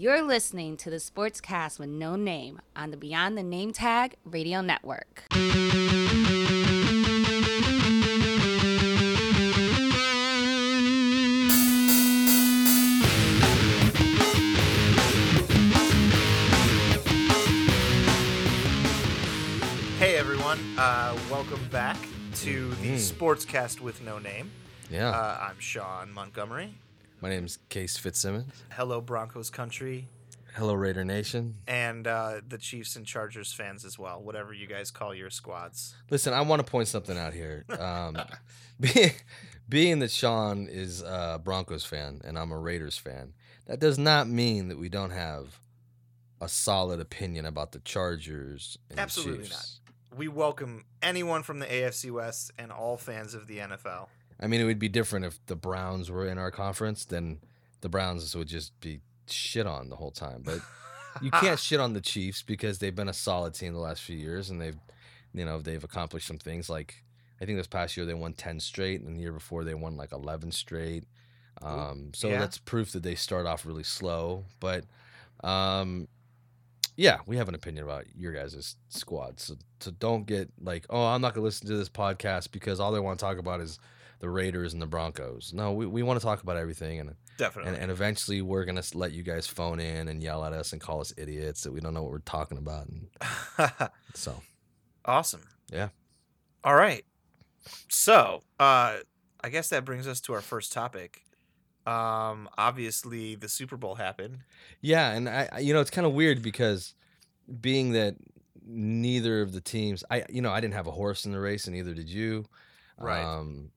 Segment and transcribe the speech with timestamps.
[0.00, 4.62] You're listening to the Sportscast with No Name on the Beyond the Name Tag Radio
[4.62, 5.24] Network.
[19.98, 21.98] Hey everyone, uh, welcome back
[22.36, 24.50] to the Sportscast with No Name.
[24.90, 25.10] Yeah.
[25.10, 26.72] Uh, I'm Sean Montgomery.
[27.20, 28.52] My name is Case Fitzsimmons.
[28.70, 30.08] Hello Broncos country
[30.54, 31.56] Hello, Raider Nation.
[31.68, 35.94] and uh, the Chiefs and Chargers fans as well, whatever you guys call your squads.
[36.10, 37.64] Listen, I want to point something out here.
[37.80, 38.16] Um,
[38.80, 39.12] being,
[39.68, 43.32] being that Sean is a Broncos fan and I'm a Raiders fan,
[43.66, 45.60] that does not mean that we don't have
[46.40, 49.80] a solid opinion about the Chargers and the Absolutely Chiefs.
[50.16, 54.08] We welcome anyone from the AFC West and all fans of the NFL.
[54.40, 57.40] I mean, it would be different if the Browns were in our conference, then
[57.80, 60.42] the Browns would just be shit on the whole time.
[60.44, 60.60] But
[61.22, 64.16] you can't shit on the Chiefs because they've been a solid team the last few
[64.16, 64.76] years and they've
[65.32, 67.02] you know they've accomplished some things like
[67.40, 69.96] I think this past year they won 10 straight and the year before they won
[69.96, 71.04] like 11 straight
[71.62, 72.38] um, so yeah.
[72.38, 74.84] that's proof that they start off really slow but
[75.44, 76.08] um,
[76.96, 81.06] yeah we have an opinion about your guys' squad so, so don't get like oh
[81.06, 83.78] I'm not gonna listen to this podcast because all they want to talk about is
[84.20, 87.72] the Raiders and the Broncos no we, we want to talk about everything and Definitely.
[87.72, 90.80] and, and eventually we're gonna let you guys phone in and yell at us and
[90.80, 92.86] call us idiots that we don't know what we're talking about.
[92.86, 93.08] And
[94.14, 94.42] so
[95.06, 95.42] awesome.
[95.72, 95.88] Yeah.
[96.62, 97.02] All right.
[97.88, 98.98] So, uh,
[99.42, 101.22] I guess that brings us to our first topic.
[101.86, 104.40] Um, obviously, the Super Bowl happened.
[104.82, 106.94] yeah, and I, I you know it's kind of weird because
[107.60, 108.16] being that
[108.66, 111.66] neither of the teams, I you know I didn't have a horse in the race
[111.66, 112.44] and neither did you.
[112.98, 113.24] Right.
[113.24, 113.70] Um,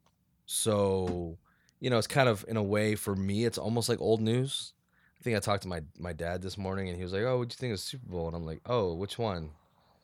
[0.45, 1.37] so
[1.79, 4.73] you know it's kind of in a way for me it's almost like old news.
[5.19, 7.39] I think I talked to my my dad this morning and he was like, "Oh,
[7.39, 9.51] what do you think of the Super Bowl?" And I'm like, "Oh, which one?"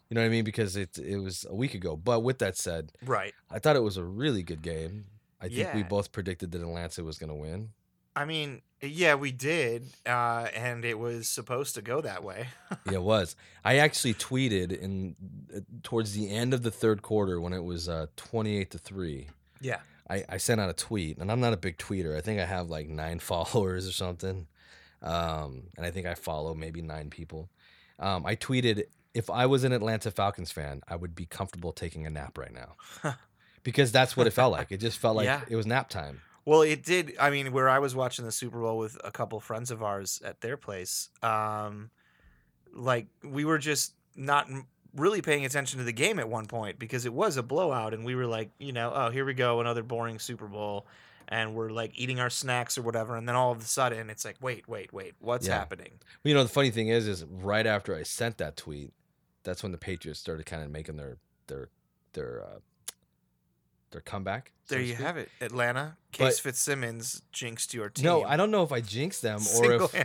[0.10, 0.46] You know what I mean?
[0.46, 1.96] Because it it was a week ago.
[1.98, 3.34] But with that said, Right.
[3.52, 5.06] I thought it was a really good game.
[5.42, 7.70] I think we both predicted that Atlanta was going to win.
[8.16, 12.48] I mean, yeah, we did, uh, and it was supposed to go that way.
[12.86, 13.36] Yeah, it was.
[13.64, 15.16] I actually tweeted in
[15.56, 19.28] uh, towards the end of the third quarter when it was uh, 28 to 3.
[19.62, 19.80] yeah.
[20.10, 22.18] I, I sent out a tweet, and I'm not a big tweeter.
[22.18, 24.48] I think I have like nine followers or something.
[25.02, 27.50] Um, and I think I follow maybe nine people.
[28.00, 28.84] Um, I tweeted,
[29.14, 32.54] if I was an Atlanta Falcons fan, I would be comfortable taking a nap right
[32.54, 33.16] now.
[33.64, 34.72] because that's what it felt like.
[34.72, 35.42] It just felt like Yeah.
[35.50, 36.22] it was nap time.
[36.46, 37.14] Well, it did.
[37.20, 40.22] I mean, where I was watching the Super Bowl with a couple friends of ours
[40.26, 41.92] at their place, um,
[42.74, 44.48] like we were just not
[44.96, 48.04] really paying attention to the game at one point because it was a blowout, and
[48.06, 50.88] we were like, you know, oh, here we go, another boring Super Bowl,
[51.28, 54.26] and we're like eating our snacks or whatever, and then all of a sudden it's
[54.26, 55.58] like, wait, wait, wait, what's Yeah.
[55.60, 55.92] happening?
[56.24, 58.92] Well, you know, the funny thing is, is right after I sent that tweet,
[59.44, 61.18] that's when the Patriots started kind of making their
[61.48, 61.70] their
[62.14, 62.60] their uh,
[63.92, 64.52] their comeback.
[64.66, 65.98] so There you have it, Atlanta.
[66.12, 68.06] But- Case Fitzsimmons jinxed your team.
[68.06, 69.96] No, I don't know if I jinxed them or if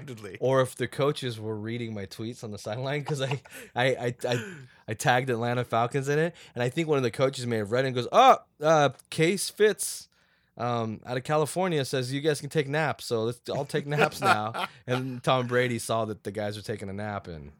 [0.40, 3.40] or if the coaches were reading my tweets on the sideline because I,
[3.74, 4.44] I I I
[4.88, 7.72] I tagged Atlanta Falcons in it, and I think one of the coaches may have
[7.72, 10.08] read it and goes, "Oh, uh, Case Fitz."
[10.56, 14.20] Um, out of California says you guys can take naps, so let's all take naps
[14.20, 14.68] now.
[14.86, 17.50] And Tom Brady saw that the guys were taking a nap and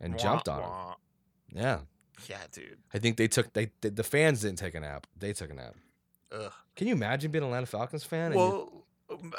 [0.00, 0.68] and jumped on him.
[0.68, 0.94] Wah, wah.
[1.52, 1.78] Yeah,
[2.26, 2.78] Yeah, dude.
[2.92, 5.06] I think they took they, the the fans didn't take a nap.
[5.18, 5.74] They took a nap.
[6.32, 6.52] Ugh.
[6.76, 8.34] Can you imagine being an Atlanta Falcons fan?
[8.34, 8.84] Well,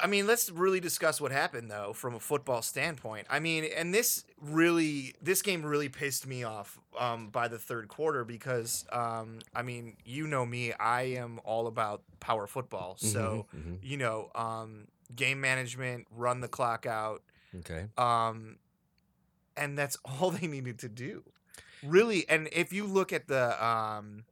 [0.01, 3.27] I mean, let's really discuss what happened though from a football standpoint.
[3.29, 7.87] I mean, and this really, this game really pissed me off um, by the third
[7.87, 12.95] quarter because, um, I mean, you know me, I am all about power football.
[12.97, 13.77] So, Mhm, mhm.
[13.83, 17.21] you know, um, game management, run the clock out,
[17.59, 18.57] okay, um,
[19.55, 21.23] and that's all they needed to do,
[21.83, 22.27] really.
[22.29, 24.23] And if you look at the um,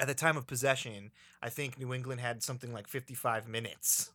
[0.00, 1.10] at the time of possession,
[1.42, 4.10] I think New England had something like fifty-five minutes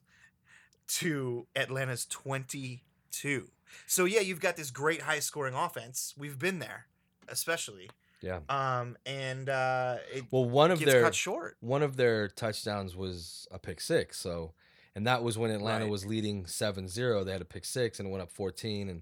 [1.00, 3.48] to Atlanta's twenty-two.
[3.88, 6.14] So yeah, you've got this great high-scoring offense.
[6.18, 6.86] We've been there,
[7.28, 7.90] especially.
[8.22, 8.40] yeah.
[8.50, 11.58] Um, and uh, it Well, one of gets their cut short.
[11.60, 14.20] one of their touchdowns was a pick six.
[14.20, 14.54] So,
[14.96, 15.92] and that was when Atlanta Right.
[15.92, 17.26] was leading 7-0.
[17.26, 19.02] They had a pick six and it went up 14 and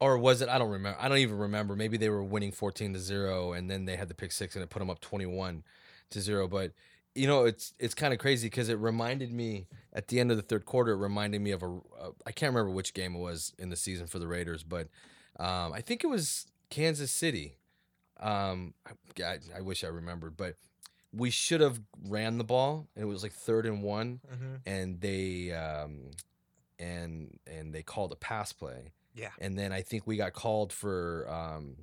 [0.00, 0.98] or was it I don't remember.
[1.00, 1.76] I don't even remember.
[1.76, 4.62] Maybe they were winning 14 to 0 and then they had the pick six and
[4.62, 5.62] it put them up 21
[6.10, 6.72] to 0, but
[7.14, 10.36] you know, it's it's kind of crazy cuz it reminded me at the end of
[10.36, 13.20] the third quarter it reminded me of a, a I can't remember which game it
[13.20, 14.88] was in the season for the Raiders, but
[15.38, 17.56] um, I think it was Kansas City.
[18.20, 20.56] Um, I, I, I wish I remembered, but
[21.12, 22.88] we should have ran the ball.
[22.96, 24.54] and It was like third and one, Mm-hmm.
[24.66, 26.10] and they um,
[26.78, 28.92] and and they called a pass play.
[29.14, 29.30] Yeah.
[29.40, 31.76] And then I think we got called for um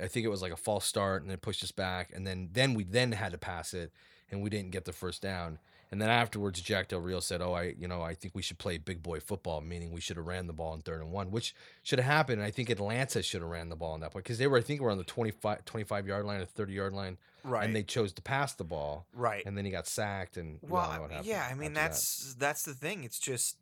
[0.00, 2.50] I think it was like a false start and then pushed us back and then
[2.52, 3.92] then we then had to pass it
[4.30, 5.58] and we didn't get the first down.
[5.92, 8.58] And then afterwards Jack Del Rio said, "Oh, I you know, I think we should
[8.58, 11.30] play big boy football, meaning we should have ran the ball in third and one,
[11.30, 11.54] which
[11.84, 12.40] should have happened.
[12.40, 14.58] And I think Atlanta should have ran the ball in that point because they were
[14.58, 17.64] I think we were on the 25 25 yard line or 30 yard line Right.
[17.64, 19.46] and they chose to pass the ball right.
[19.46, 21.68] and then he got sacked and Well, all know what I- happened yeah, I mean
[21.68, 21.80] after that.
[21.90, 23.04] that's that's the thing.
[23.04, 23.56] It's just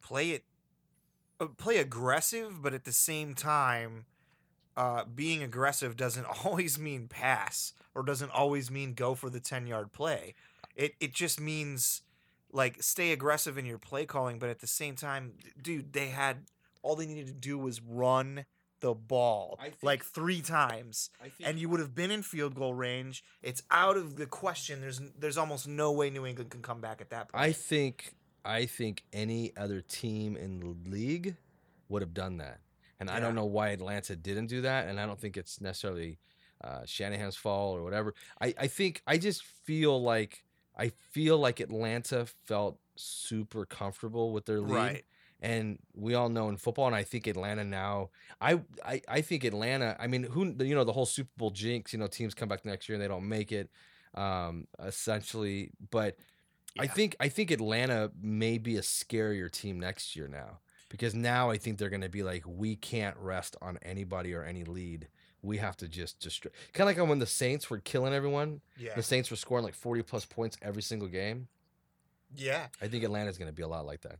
[0.00, 0.44] play it,
[1.46, 4.06] play aggressive, but at the same time,
[4.76, 9.66] uh, being aggressive doesn't always mean pass or doesn't always mean go for the ten
[9.66, 10.34] yard play.
[10.74, 12.02] It it just means
[12.52, 16.44] like stay aggressive in your play calling, but at the same time, dude, they had
[16.82, 18.44] all they needed to do was run
[18.80, 22.74] the ball think- like three times think and you would have been in field goal
[22.74, 23.22] range.
[23.40, 24.80] It's out of the question.
[24.80, 27.42] There's there's almost no way New England can come back at that point.
[27.42, 31.36] I think I think any other team in the league
[31.88, 32.60] would have done that,
[32.98, 36.18] and I don't know why Atlanta didn't do that, and I don't think it's necessarily
[36.62, 38.14] uh, Shanahan's fault or whatever.
[38.40, 40.44] I I think I just feel like
[40.76, 44.74] I feel like Atlanta felt super comfortable with their lead.
[44.74, 45.04] right.
[45.40, 48.10] And we all know in football, and I think Atlanta now.
[48.40, 49.96] I, I I think Atlanta.
[49.98, 51.92] I mean, who you know the whole Super Bowl jinx.
[51.92, 53.68] You know, teams come back next year and they don't make it,
[54.14, 55.72] um, essentially.
[55.90, 56.16] But
[56.78, 61.50] I think I think Atlanta may be a scarier team next year now because now
[61.50, 65.08] I think they're going to be like, we can't rest on anybody or any lead.
[65.42, 66.52] We have to just destroy.
[66.72, 68.60] Kind of like when the Saints were killing everyone.
[68.78, 68.94] Yeah.
[68.94, 71.48] The Saints were scoring like forty plus points every single game.
[72.36, 72.66] Yeah.
[72.80, 74.18] I think Atlanta's going to be a lot like that.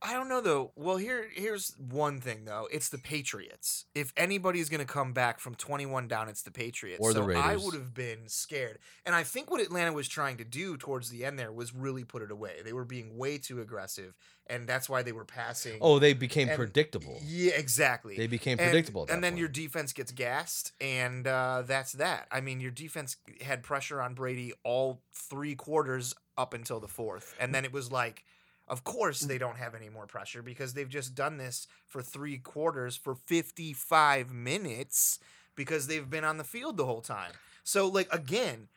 [0.00, 0.70] I don't know though.
[0.76, 2.68] Well, here here's one thing though.
[2.70, 3.84] It's the Patriots.
[3.96, 7.00] If anybody's going to come back from 21 down, it's the Patriots.
[7.00, 8.78] Or the so I would have been scared.
[9.04, 12.04] And I think what Atlanta was trying to do towards the end there was really
[12.04, 12.58] put it away.
[12.64, 14.14] They were being way too aggressive,
[14.46, 15.78] and that's why they were passing.
[15.80, 17.18] Oh, they became And- predictable.
[17.24, 18.16] yeah, exactly.
[18.16, 19.02] They became And- predictable.
[19.02, 19.40] at And, then point.
[19.40, 22.28] your defense gets gassed, and uh, that's that.
[22.30, 27.34] I mean, your defense had pressure on Brady all three quarters up until the fourth.
[27.40, 28.24] And then it was like,
[28.68, 32.38] of course, they don't have any more pressure because they've just done this for three
[32.38, 35.18] quarters for 55 minutes
[35.54, 37.32] because they've been on the field the whole time.
[37.64, 38.68] So, like, again,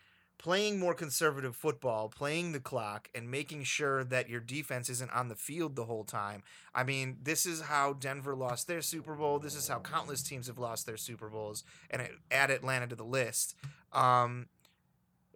[0.42, 5.30] playing more conservative football, playing the clock, and making sure that your defense isn't on
[5.30, 6.42] the field the whole time.
[6.74, 9.38] I mean, this is how Denver lost their Super Bowl.
[9.38, 12.96] This is how countless teams have lost their Super Bowls, and it, add Atlanta to
[12.96, 13.56] the list.
[13.94, 14.48] Um,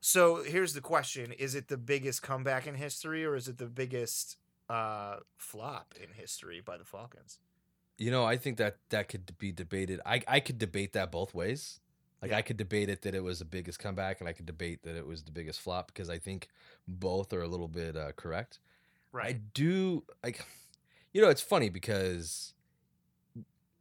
[0.01, 3.67] so here's the question: Is it the biggest comeback in history, or is it the
[3.67, 4.37] biggest
[4.69, 7.39] uh, flop in history by the Falcons?
[7.97, 10.01] You know, I think that that could be debated.
[10.05, 11.79] I I could debate that both ways.
[12.21, 12.37] Like Yeah.
[12.37, 14.95] I could debate it that it was the biggest comeback, and I could debate that
[14.95, 16.49] it was the biggest flop because I think
[16.87, 18.59] both are a little bit uh, correct.
[19.11, 19.27] Right.
[19.27, 20.45] I do like,
[21.13, 22.53] you know, it's funny because,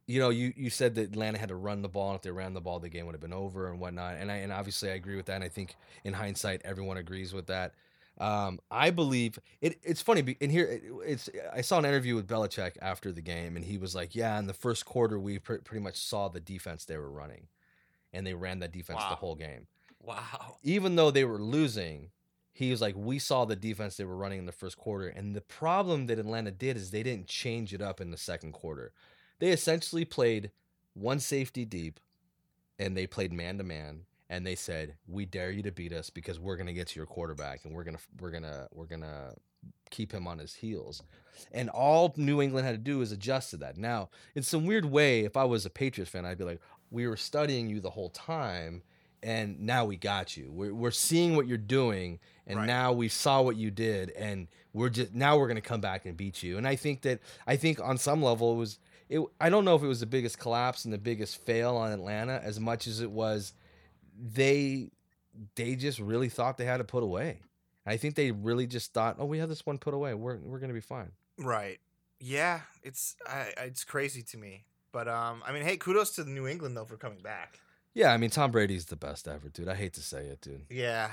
[0.07, 2.31] you know, you you said that Atlanta had to run the ball, and if they
[2.31, 4.15] ran the ball, the game would have been over and whatnot.
[4.17, 5.35] And I and obviously I agree with that.
[5.35, 7.73] And I think in hindsight, everyone agrees with that.
[8.17, 9.77] Um, I believe it.
[9.83, 11.29] It's funny, and here it- it's.
[11.51, 14.47] I saw an interview with Belichick after the game, and he was like, "Yeah, in
[14.47, 17.47] the first quarter, we pr- pretty much saw the defense they were running,
[18.13, 19.09] and they ran that defense Wow.
[19.09, 19.67] the whole game."
[20.01, 20.57] wow.
[20.61, 22.11] even though they were losing,
[22.53, 25.07] he was like, we saw the defense they were running in the first quarter.
[25.07, 28.51] And the problem that Atlanta did is they didn't change it up in the second
[28.51, 28.93] quarter.
[29.39, 30.51] They essentially played
[30.93, 31.99] one safety deep
[32.77, 34.05] and they played man to man.
[34.29, 36.99] And they said, we dare you to beat us because we're going to get to
[36.99, 39.35] your quarterback and we're going to, we're going to, we're going to
[39.91, 41.03] keep him on his heels.
[41.51, 43.77] And all New England had to do is adjust to that.
[43.77, 47.07] Now, in some weird way, if I was a Patriots fan, I'd be like, we
[47.07, 48.81] were studying you the whole time
[49.23, 50.51] and now we got you.
[50.51, 52.67] We're, we're seeing what you're doing, and Right.
[52.67, 56.15] now we saw what you did, and we're just now we're gonna come back and
[56.15, 56.59] beat you.
[56.59, 58.77] And I think that I think on some level it was
[59.09, 59.21] it.
[59.41, 62.39] I don't know if it was the biggest collapse and the biggest fail on Atlanta
[62.43, 63.53] as much as it was
[64.19, 64.89] they
[65.55, 67.39] they just really thought they had to put away.
[67.85, 70.13] I think they really just thought, oh, we have this one put away.
[70.13, 71.11] We're we're gonna be fine.
[71.37, 71.79] Right.
[72.19, 74.65] Yeah, it's I, it's crazy to me.
[74.91, 77.59] But um, I mean, hey, kudos to New England though for coming back.
[77.93, 79.67] Yeah, I mean Tom Brady's the best ever, dude.
[79.67, 80.65] I hate to say it, dude.
[80.69, 81.11] Yeah.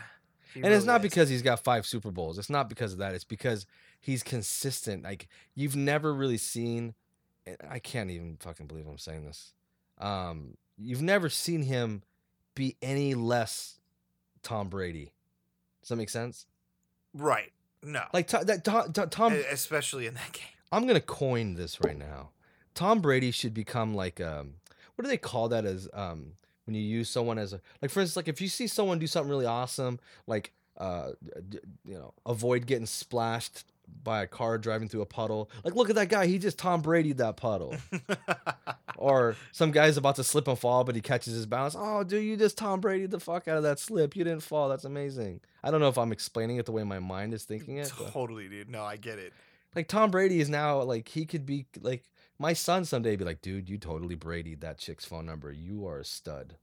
[0.55, 1.11] and it's not is.
[1.11, 2.39] because he's got five Super Bowls.
[2.39, 3.15] It's not because of that.
[3.15, 3.67] It's because
[4.01, 5.03] he's consistent.
[5.03, 6.95] Like you've never really seen.
[7.69, 9.53] I can't even fucking believe I'm saying this.
[9.99, 12.03] Um, you've never seen him
[12.55, 13.81] be any less
[14.43, 15.13] Tom Brady.
[15.81, 16.47] Does that make sense?
[17.15, 17.53] right.
[17.85, 18.05] No.
[18.13, 20.45] Like to, that Tom, Tom especially in that game.
[20.71, 22.31] I'm gonna coin this right now.
[22.75, 24.55] Tom Brady should become like um,
[24.95, 28.01] what do they call that as um when you use someone as a like for
[28.01, 31.11] instance like if you see someone do something really awesome like uh
[31.85, 33.65] you know avoid getting splashed
[34.03, 35.51] by a car driving through a puddle.
[35.65, 36.27] Like, look at that guy.
[36.27, 37.77] He just Tom Brady that puddle.
[39.33, 41.75] or some guy's about to slip and fall, but he catches his balance.
[41.79, 44.15] Oh, dude, you just Tom Brady the fuck out of that slip.
[44.17, 44.69] You didn't fall.
[44.69, 45.41] That's amazing.
[45.63, 47.93] I don't know if I'm explaining it the way my mind is thinking it.
[47.99, 48.69] but- totally, dude.
[48.71, 49.33] No, I get it.
[49.75, 52.05] like Tom Brady is now like he could be like
[52.39, 55.53] my son someday be like, dude, you totally Brady that chick's phone number.
[55.53, 56.57] You are a stud.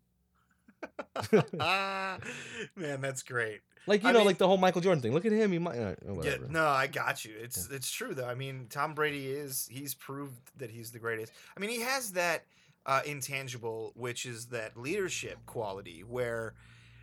[1.59, 3.61] Man, that's great.
[3.87, 5.13] Like you I know, mean- like the whole Michael Jordan thing.
[5.13, 5.51] Look at him.
[5.51, 5.77] He might.
[5.79, 7.33] Uh, Yeah, no, I got you.
[7.39, 8.27] It's it's true though.
[8.27, 11.31] I mean, Tom Brady is he's proved that he's the greatest.
[11.55, 12.43] I mean, he has that
[12.85, 16.53] uh, intangible, which is that leadership quality, where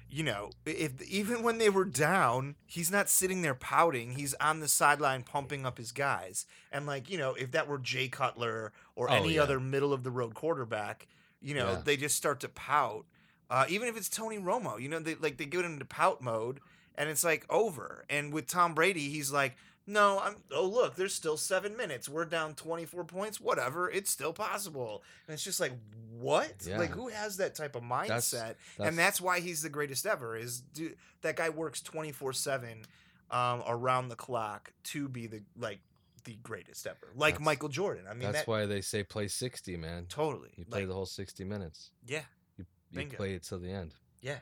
[0.08, 4.12] you know, if even when they were down, he's not sitting there pouting.
[4.12, 6.46] He's on the sideline pumping up his guys.
[6.70, 9.42] And like you know, if that were Jay Cutler or Oh, any yeah.
[9.42, 11.08] other middle of the road quarterback,
[11.40, 11.80] you know, Yeah.
[11.84, 13.04] they just start to pout.
[13.50, 16.60] Uh, even if it's Tony Romo, you know, they like they get into pout mode
[16.96, 18.04] and it's like over.
[18.10, 20.36] And with Tom Brady, he's like, no, I'm.
[20.52, 22.08] Oh look, there's still seven minutes.
[22.08, 23.40] We're down 24 points.
[23.40, 25.04] Whatever, it's still possible.
[25.26, 25.72] And it's just like,
[26.18, 26.52] what?
[26.66, 26.78] Yeah.
[26.78, 28.32] Like, who has that type of mindset?
[28.32, 30.36] That's- and that's why he's the greatest ever.
[30.36, 32.78] Is do, that guy works 24 seven,
[33.30, 35.78] um, around the clock to be the like
[36.24, 37.12] the greatest ever.
[37.14, 38.06] Like Michael Jordan.
[38.10, 40.06] I mean, that's that why they say play sixty, man.
[40.08, 40.50] totally.
[40.56, 41.90] You play like, the whole sixty minutes.
[42.08, 42.22] yeah,
[43.04, 43.94] You, you play it till the end.
[44.20, 44.38] Yeah,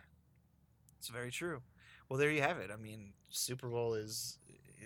[0.99, 1.61] it's very true.
[2.08, 2.70] Well, there you have it.
[2.73, 4.38] I mean, Super Bowl is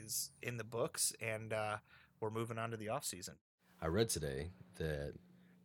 [0.04, 1.76] is in the books, and uh,
[2.20, 3.34] we're moving on to the off season.
[3.80, 5.14] I read today that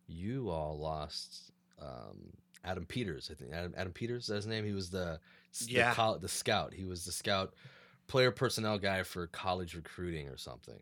[0.08, 2.34] you all lost um,
[2.64, 3.30] Adam Peters.
[3.32, 4.24] I think Adam, Adam Peters.
[4.24, 4.66] Is that his name?
[4.66, 5.20] He was the
[5.60, 5.94] the, Yeah.
[5.94, 6.74] col- the scout.
[6.74, 7.54] He was the scout
[8.08, 10.80] player personnel guy for college recruiting or something.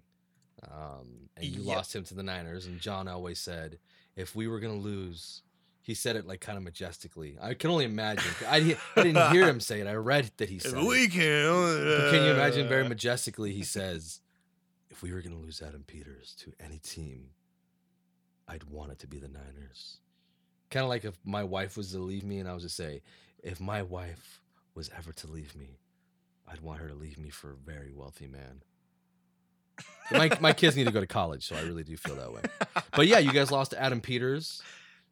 [0.64, 1.76] Um, and you Yep.
[1.76, 2.66] lost him to the Niners.
[2.68, 3.80] And John always said,
[4.16, 5.42] if we were gonna lose,
[5.82, 7.38] he said it like kind of majestically.
[7.42, 8.32] I can only imagine.
[8.48, 9.88] I, I didn't hear him say it.
[9.88, 10.86] I read that he said it.
[10.86, 11.50] We can.
[11.50, 14.22] But can you imagine very uh, majestically he says,
[14.90, 17.30] if we were going to lose Adam Peters to any team,
[18.48, 19.98] I'd want it to be the Niners.
[20.70, 23.02] Kind of like if my wife was to leave me and I was to say,
[23.44, 24.42] if my wife
[24.76, 25.80] was ever to leave me,
[26.48, 28.62] I'd want her to leave me for a very wealthy man.
[30.12, 32.42] My, my kids need to go to college, so I really do feel that way.
[32.92, 34.62] But yeah, you guys lost to Adam Peters.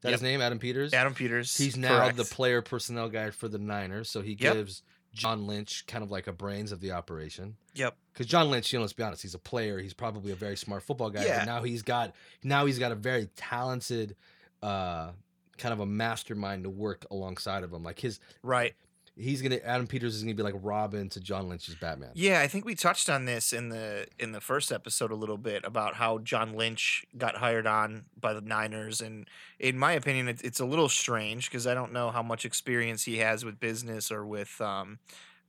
[0.01, 0.41] That his name?
[0.41, 0.93] Adam Peters?
[0.93, 1.55] Adam Peters.
[1.57, 4.53] He's now the player personnel guy for the Niners, so he Yep.
[4.53, 7.57] gives John Lynch kind of like a brains of the operation.
[7.73, 7.97] Yep.
[8.13, 9.79] Because John Lynch, you know, let's be honest, he's a player.
[9.79, 11.25] He's probably a very smart football guy.
[11.25, 11.39] Yeah.
[11.39, 12.13] But now he's got
[12.43, 14.15] now he's got a very talented,
[14.61, 15.11] uh,
[15.57, 17.83] kind of a mastermind to work alongside of him.
[17.83, 18.75] Like his, Right.
[19.15, 22.11] He's gonna Adam Peters is gonna be like Robin to John Lynch's Batman.
[22.13, 25.37] Yeah, I think we touched on this in the in the first episode a little
[25.37, 29.27] bit about how John Lynch got hired on by the Niners, and
[29.59, 33.03] in my opinion, it's, it's a little strange because I don't know how much experience
[33.03, 34.99] he has with business or with um,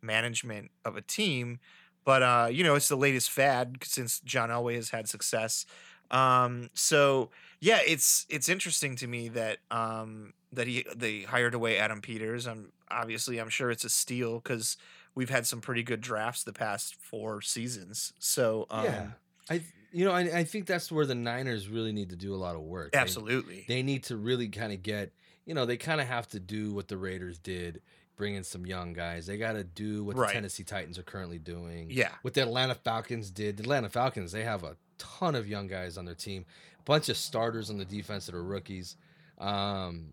[0.03, 1.61] management of a team,
[2.05, 5.67] but uh, you know, it's the latest fad since John Elway has had success.
[6.11, 11.79] Um, so yeah, it's it's interesting to me that um, that he they hired away
[11.79, 12.47] Adam Peters.
[12.47, 14.77] I'm obviously I'm sure it's a steal because
[15.15, 18.13] we've had some pretty good drafts the past four seasons.
[18.19, 19.07] So um, yeah.
[19.49, 22.37] I you know I, I think that's where the Niners really need to do a
[22.37, 22.93] lot of work.
[22.93, 23.65] They- absolutely.
[23.69, 25.13] they need to really kind of get
[25.47, 27.83] you know they kind of have to do what the raiders did
[28.17, 30.29] bring in some young guys they got to do what Right.
[30.29, 34.31] the tennessee titans are currently doing yeah, what the atlanta falcons did the atlanta falcons
[34.31, 36.45] they have a ton of young guys on their team
[36.79, 38.97] a bunch of starters on the defense that are rookies
[39.39, 40.09] um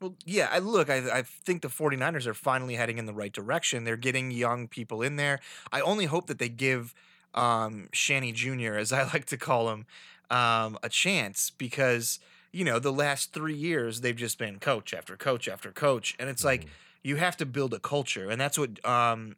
[0.00, 0.48] well, yeah.
[0.50, 0.90] I look.
[0.90, 3.84] I I think the 49ers are finally heading in the right direction.
[3.84, 5.40] They're getting young people in there.
[5.72, 6.94] I only hope that they give
[7.34, 9.86] um, Shanny Jr., as I like to call him,
[10.30, 12.18] um, a chance because
[12.52, 16.28] you know the last three years they've just been coach after coach after coach, and
[16.28, 16.68] it's like mhm.
[17.02, 18.84] you have to build a culture, and that's what.
[18.84, 19.36] Um,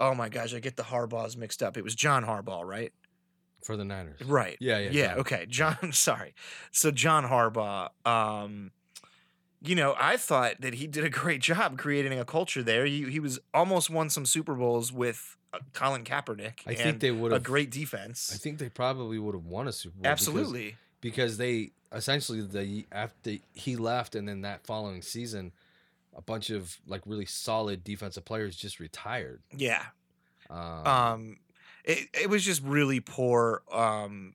[0.00, 1.76] oh my gosh, I get the Harbaughs mixed up.
[1.76, 2.92] It was John Harbaugh, right?
[3.62, 4.56] for the niners Right.
[4.60, 5.08] yeah yeah Yeah.
[5.08, 5.18] John.
[5.20, 5.46] Okay.
[5.48, 5.92] John.
[5.92, 6.34] Sorry.
[6.70, 7.90] So John Harbaugh.
[8.04, 8.72] Um,
[9.64, 12.84] you know, I thought that he did a great job creating a culture there.
[12.84, 16.60] He he was almost won some Super Bowls with uh, Colin Kaepernick.
[16.66, 18.30] i think they would a great defense.
[18.34, 20.76] i think they probably would have won a super bowl because- absolutely.
[21.02, 25.52] because they essentially the after he left and then that following season
[26.16, 29.84] a bunch of like really solid defensive players just retired Yeah.
[30.48, 31.36] um, Um,
[31.84, 34.32] it it was just really poor um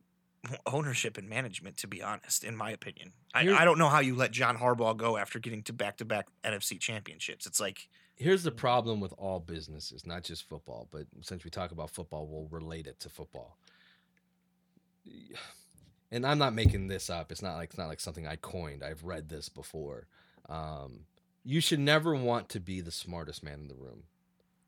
[0.65, 3.13] ownership and management, to be honest, in my opinion.
[3.33, 6.05] I, I don't know how you let John Harbaugh go after getting to back to
[6.05, 7.45] back NFC championships.
[7.45, 11.71] It's like here's the problem with all businesses not just football but since we talk
[11.71, 13.59] about football we'll relate it to football
[16.11, 18.83] and i'm not making this up it's not like it's not like something i coined
[18.83, 20.07] i've read this before
[20.49, 21.01] um,
[21.43, 24.03] you should never want to be the smartest man in the room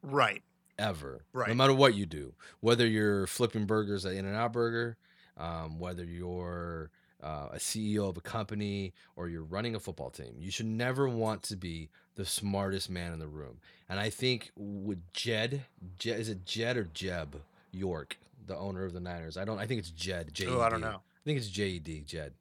[0.02, 0.42] right.
[0.78, 1.26] ever.
[1.34, 1.50] Right.
[1.50, 4.98] No matter what you do, whether you're flipping burgers at In and Out Burger,
[5.40, 6.92] um, whether you're
[7.24, 11.10] uh, a CEO of a company or you're running a football team, you should never
[11.10, 13.58] want to be the smartest man in the room.
[13.88, 15.66] And I think with Jed,
[15.98, 17.42] Jed is it Jed or Jeb
[17.72, 19.38] York, the owner of the Niners?
[19.38, 19.60] I don't.
[19.60, 20.34] I think it's Jed.
[20.34, 20.48] J.
[20.48, 20.88] Oh, I don't know.
[21.00, 22.04] I think it's J E D.
[22.06, 22.34] Jed.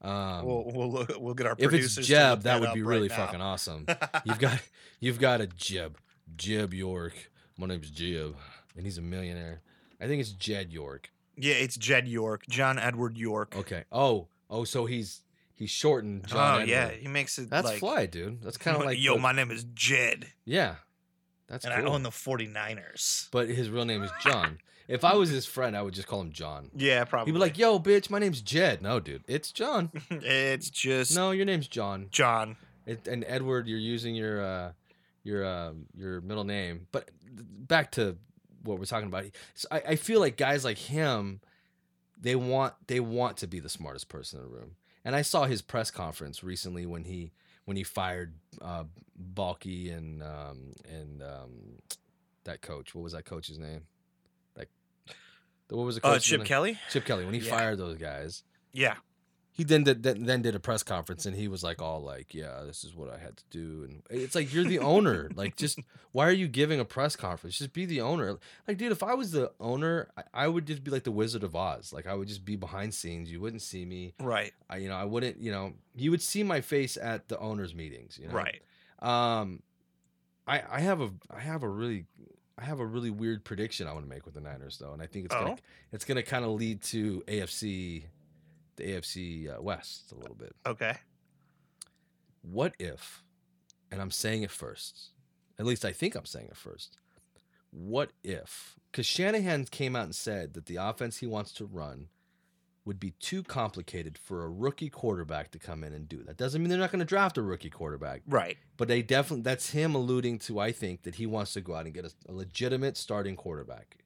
[0.00, 3.08] Um, we'll we'll look, we'll get our if it's Jeb, look that would be really
[3.08, 3.16] now.
[3.16, 3.86] fucking awesome.
[4.24, 4.60] You've got
[5.00, 5.98] you've got a Jeb,
[6.36, 7.30] Jeb York.
[7.56, 8.36] My name's Jeb,
[8.76, 9.60] and he's a millionaire.
[10.00, 11.10] I think it's Jed York.
[11.38, 13.54] Yeah, it's Jed York, John Edward York.
[13.56, 13.84] Okay.
[13.92, 15.22] Oh, oh, so he's
[15.54, 16.60] he's shortened John.
[16.62, 17.50] oh yeah, he makes it.
[17.50, 18.42] that's like, fly, dude.
[18.42, 20.76] That's kind of like yo, the- my name is Jed, yeah,
[21.48, 21.90] that's and cool.
[21.92, 23.28] I own the 49ers.
[23.30, 24.58] but his real name is John.
[24.88, 26.70] if I was his friend, I would just call him John.
[26.76, 27.32] Yeah, probably.
[27.32, 29.90] He'd be like, "Yo, bitch, my name's Jed." No, dude, it's John.
[30.10, 32.08] it's just No, your name's John.
[32.10, 32.56] John.
[32.86, 34.72] It, and Edward, you're using your uh,
[35.24, 36.86] your um, your middle name.
[36.90, 38.16] But back to
[38.62, 39.24] what we're talking about.
[39.54, 41.40] So I, I feel like guys like him,
[42.20, 44.76] they want they want to be the smartest person in the room.
[45.04, 47.32] And I saw his press conference recently when he
[47.64, 48.84] when he fired uh,
[49.34, 51.50] Baalke and um, and um,
[52.44, 52.94] that coach.
[52.94, 53.82] What was that coach's name?
[54.56, 54.68] Like,
[55.68, 56.16] what was the coach?
[56.16, 56.78] Uh, Chip Kelly.
[56.90, 57.24] Chip Kelly.
[57.24, 57.50] When he Yeah.
[57.56, 58.96] fired those guys, Yeah,
[59.58, 62.62] he then did then, did a press conference and he was like all like yeah
[62.64, 63.82] this is what i had to do.
[63.88, 65.28] And it's like you're the owner.
[65.34, 65.80] Like just
[66.12, 67.58] why are you giving a press conference?
[67.58, 68.38] Just be the owner.
[68.68, 71.42] Like dude if i was the owner I, I would just be like the wizard
[71.42, 71.92] of oz.
[71.92, 73.32] Like i would just be behind scenes.
[73.32, 74.14] You wouldn't see me.
[74.20, 77.36] Right, i you know i wouldn't you know you would see my face at the
[77.40, 78.34] owners meetings you know?
[78.34, 78.62] Right.
[79.02, 79.60] um
[80.46, 82.06] i i have a i have a really
[82.60, 85.00] I have a really weird prediction I want to make with the Niners, though, and
[85.00, 85.56] I think it's gonna Oh?
[85.92, 88.06] it's gonna kind of lead to AFC,
[88.78, 90.56] the AFC uh, West a little bit.
[90.66, 90.96] Okay.
[92.42, 93.22] What if,
[93.90, 95.10] and I'm saying it first,
[95.58, 96.96] at least I think I'm saying it first.
[97.70, 102.08] What if, because Shanahan came out and said that the offense he wants to run
[102.84, 106.22] would be too complicated for a rookie quarterback to come in and do.
[106.22, 108.56] That doesn't mean they're not going to draft a rookie quarterback, Right.
[108.78, 111.84] but they definitely, that's him alluding to, I think, that he wants to go out
[111.84, 113.98] and get a, a legitimate starting quarterback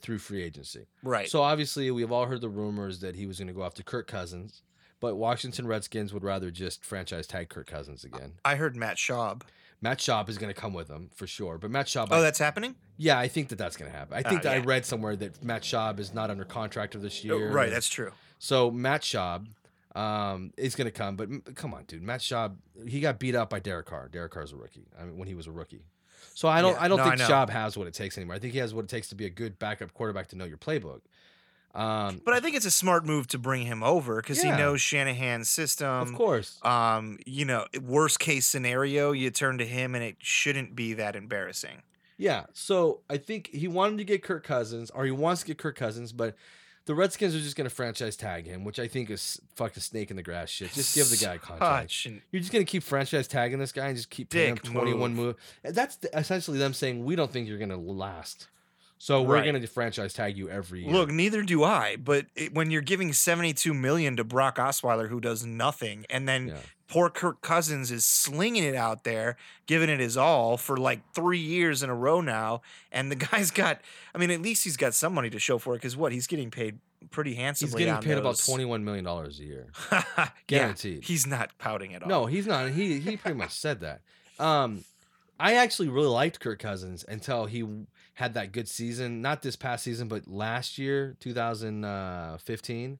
[0.00, 0.86] through free agency.
[1.02, 1.28] Right.
[1.28, 4.06] So obviously, we've all heard the rumors that he was going to go after Kirk
[4.06, 4.62] Cousins,
[5.00, 8.34] but Washington Redskins would rather just franchise tag Kirk Cousins again.
[8.44, 9.42] I heard Matt Schaub.
[9.80, 12.20] Matt Schaub is going to come with him for sure, but Matt Schaub, Oh, I-
[12.20, 12.74] that's happening.
[12.96, 14.14] yeah, I think that that's going to happen.
[14.16, 17.02] I think Oh, that I read somewhere that Matt Schaub is not under contract of
[17.02, 17.50] this Oh, year.
[17.52, 17.70] right.
[17.70, 18.10] That's true.
[18.40, 19.46] so Matt Schaub
[19.94, 23.50] um, is going to come, but come on, dude, Matt Schaub, he got beat up
[23.50, 24.08] by Derek Carr.
[24.08, 24.86] Derek Carr's a rookie.
[25.00, 25.82] I mean, when he was a rookie.
[26.34, 27.16] So I don't, Yeah, I don't no, think.
[27.20, 28.36] Schaub has what it takes anymore.
[28.36, 30.44] I think he has what it takes to be a good backup quarterback to know
[30.44, 31.00] your playbook.
[31.74, 34.56] Um, But I think it's a smart move to bring him over because Yeah.
[34.56, 35.86] he knows Shanahan's system.
[35.88, 36.58] of course.
[36.64, 41.14] Um, you know, worst case scenario, you turn to him and it shouldn't be that
[41.14, 41.82] embarrassing.
[42.16, 45.58] Yeah, so I think he wanted to get Kirk Cousins, or he wants to get
[45.58, 46.34] Kirk Cousins, but
[46.88, 49.80] the Redskins are just going to franchise tag him, which I think is fuck a
[49.80, 50.72] snake in the grass shit.
[50.72, 51.90] Just give the guy a contract.
[51.92, 54.56] Such You're just going to keep franchise tagging this guy and just keep paying him
[54.56, 55.36] 21 move.
[55.62, 55.74] move.
[55.74, 58.48] That's essentially them saying we don't think you're going to last,
[58.98, 59.44] so we're Right.
[59.44, 60.92] going to franchise tag you every year.
[60.92, 61.96] Look, neither do I.
[61.96, 66.48] But it, when you're giving 72 million to Brock Osweiler, who does nothing, and then
[66.48, 66.56] Yeah.
[66.88, 71.38] poor Kirk Cousins is slinging it out there, giving it his all for like three
[71.38, 73.80] years in a row now, and the guy's got.
[74.14, 75.78] I mean, at least he's got some money to show for it.
[75.78, 76.78] Because what he's getting paid
[77.12, 77.70] pretty handsomely.
[77.70, 79.66] he's getting paid about 21 million dollars a year.
[79.92, 81.04] yeah, Guaranteed.
[81.04, 82.08] he's not pouting at all.
[82.08, 82.70] No, he's not.
[82.70, 84.00] He he pretty much said that.
[84.40, 84.84] Um,
[85.38, 87.64] I actually really liked Kirk Cousins until he
[88.18, 89.22] had that good season.
[89.22, 92.98] Not this past season, but last year, 2015,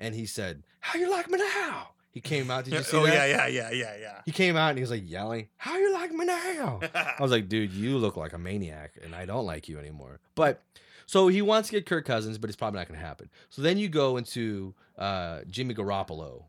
[0.00, 2.64] and he said, "How you like me now?" He came out.
[2.64, 3.28] Did you see oh that?
[3.28, 6.10] yeah, yeah, yeah, yeah, He came out and he was like yelling, "How you like
[6.12, 9.68] me now?" I was like, dude, you look like a maniac, and I don't like
[9.68, 10.18] you anymore.
[10.34, 10.60] But
[11.06, 13.30] so he wants to get Kirk Cousins, but it's probably not going to happen.
[13.50, 16.44] So then you go into uh, Jimmy Garoppolo.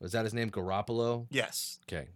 [0.00, 1.26] Was that his name, Garoppolo?
[1.30, 1.78] yes.
[1.88, 2.08] Okay.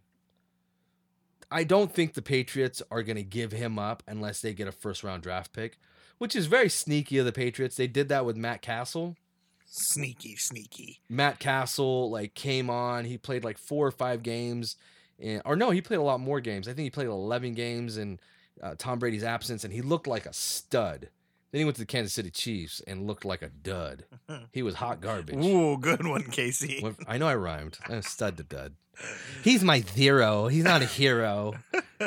[1.57, 4.73] I don't think the Patriots are going to give him up unless they get a
[4.73, 5.79] first round draft pick,
[6.19, 7.77] which is very sneaky of the Patriots.
[7.77, 9.17] They did that with Matt Cassel.
[9.65, 11.01] Sneaky, sneaky.
[11.09, 13.07] Matt Cassel like came on.
[13.07, 14.77] He played like four or five games,
[15.19, 16.69] and, or no, he played a lot more games.
[16.69, 18.21] I think he played eleven games in
[18.63, 21.09] uh, Tom Brady's absence, and he looked like a stud.
[21.57, 24.05] Then he went to the Kansas City Chiefs and looked like a dud.
[24.53, 25.43] He was hot garbage.
[25.43, 26.85] Ooh, good one, Casey.
[27.09, 27.79] I know I rhymed.
[27.89, 28.75] Uh, stud to dud.
[29.43, 30.49] He's my zero.
[30.49, 31.55] He's not a hero.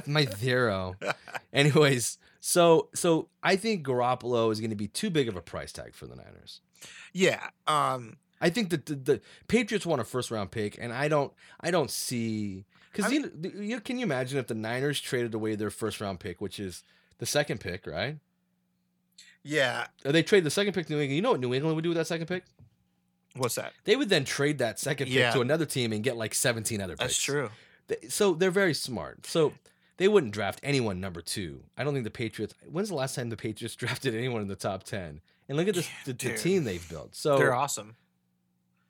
[0.05, 0.97] My zero.
[1.51, 5.71] Anyways, so so I think Garoppolo is going to be too big of a price
[5.71, 6.61] tag for the Niners.
[7.11, 7.41] Yeah.
[7.65, 8.17] Um.
[8.39, 11.71] I think that the, the Patriots want a first round pick, and I don't I
[11.71, 15.99] don't see because you, you can you imagine if the Niners traded away their first
[15.99, 16.83] round pick, which is
[17.17, 18.19] the second pick, right?
[19.43, 19.87] Yeah.
[20.05, 21.15] Or they trade the second pick to New England.
[21.15, 22.43] You know what New England would do with that second pick?
[23.35, 23.73] What's that?
[23.85, 25.31] They would then trade that second pick Yeah.
[25.31, 26.99] to another team and get like 17 other picks.
[27.13, 27.49] That's true.
[27.87, 29.25] They- So they're very smart.
[29.25, 29.53] So
[29.97, 31.63] they wouldn't draft anyone number two.
[31.77, 32.53] I don't think the Patriots.
[32.67, 35.21] When's the last time the Patriots drafted anyone in the top 10?
[35.47, 36.37] And look at this, the, the dude.
[36.37, 37.15] team they've built.
[37.15, 37.95] So They're awesome.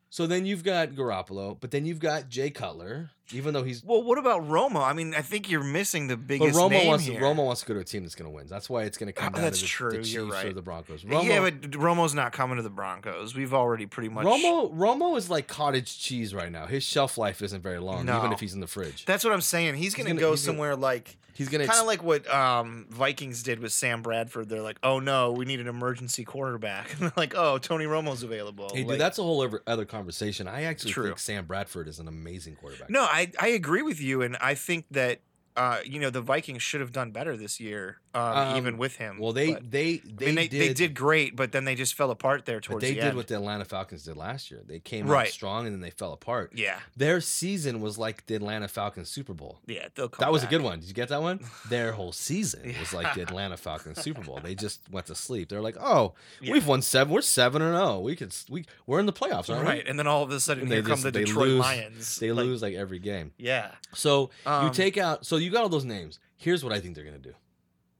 [0.09, 3.84] So then you've got Garoppolo, but then you've got Jay Cutler, even though he's.
[3.84, 4.82] Well, what about Romo?
[4.84, 7.20] I mean, I think you're missing the But biggest Romo name wants here.
[7.20, 8.48] to, Romo wants to go to a team that's going to win.
[8.48, 10.44] That's why it's going to come Oh, down that's to the, true, the you're Chiefs
[10.46, 11.04] or the Broncos.
[11.04, 13.36] Romo, yeah, but Romo's not coming to the Broncos.
[13.36, 14.26] We've already pretty much.
[14.26, 16.65] Romo Romo is like cottage cheese right now.
[16.65, 19.06] His shelf life isn't very long, even if he's in the fridge.
[19.06, 19.76] That's what I'm saying.
[19.76, 22.04] He's gonna, gonna- go he's gonna- somewhere like He's going to kind to of like
[22.04, 24.50] what um, Vikings did with Sam Bradford.
[24.50, 26.89] They're like, oh no, we need an emergency quarterback.
[27.00, 28.70] And they're like, oh, Tony Romo's available.
[28.74, 30.50] Hey, dude, that's a whole other, other conversation.
[30.50, 31.06] I actually True.
[31.06, 32.89] think Sam Bradford is an amazing quarterback.
[32.89, 35.19] No, I I agree with you, and I think that
[35.55, 38.95] uh, you know the Vikings should have done better this year, um, Um, even with
[38.95, 39.19] him.
[39.19, 41.76] Well, they But- they I they, mean, they, did, they did great, but then they
[41.76, 43.17] just fell apart there towards they the did end.
[43.17, 44.62] what the Atlanta Falcons did last year.
[44.65, 45.32] They came out Right.
[45.32, 46.52] strong and then they fell apart.
[46.56, 49.60] yeah, Their season was like the Atlanta Falcons Super Bowl.
[49.67, 50.80] yeah, they'll come That was a good one.
[50.80, 51.39] Did you get that one?
[51.69, 54.39] Their whole season was like the Atlanta Falcons Super Bowl.
[54.43, 55.50] They just went to sleep.
[55.50, 56.54] They're like, "Oh, Yeah.
[56.54, 57.13] we've won seven.
[57.13, 58.00] We're seven and zero.
[58.00, 58.36] We could.
[58.50, 60.72] We we're in the playoffs, aren't Right, we?" and then all of a sudden And
[60.72, 61.60] they here come just- the Detroit lose.
[61.60, 62.15] Lions.
[62.17, 63.34] They Like, lose like every game.
[63.38, 65.26] Yeah, So you Um, take out.
[65.26, 66.19] So you got all those names.
[66.38, 67.36] Here's what I think they're gonna do.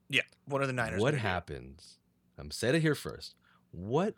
[0.10, 0.22] Yeah.
[0.46, 1.02] What are the Niners?
[1.02, 1.98] what happens?
[2.38, 3.36] Um, I'm said it here first.
[3.72, 4.16] What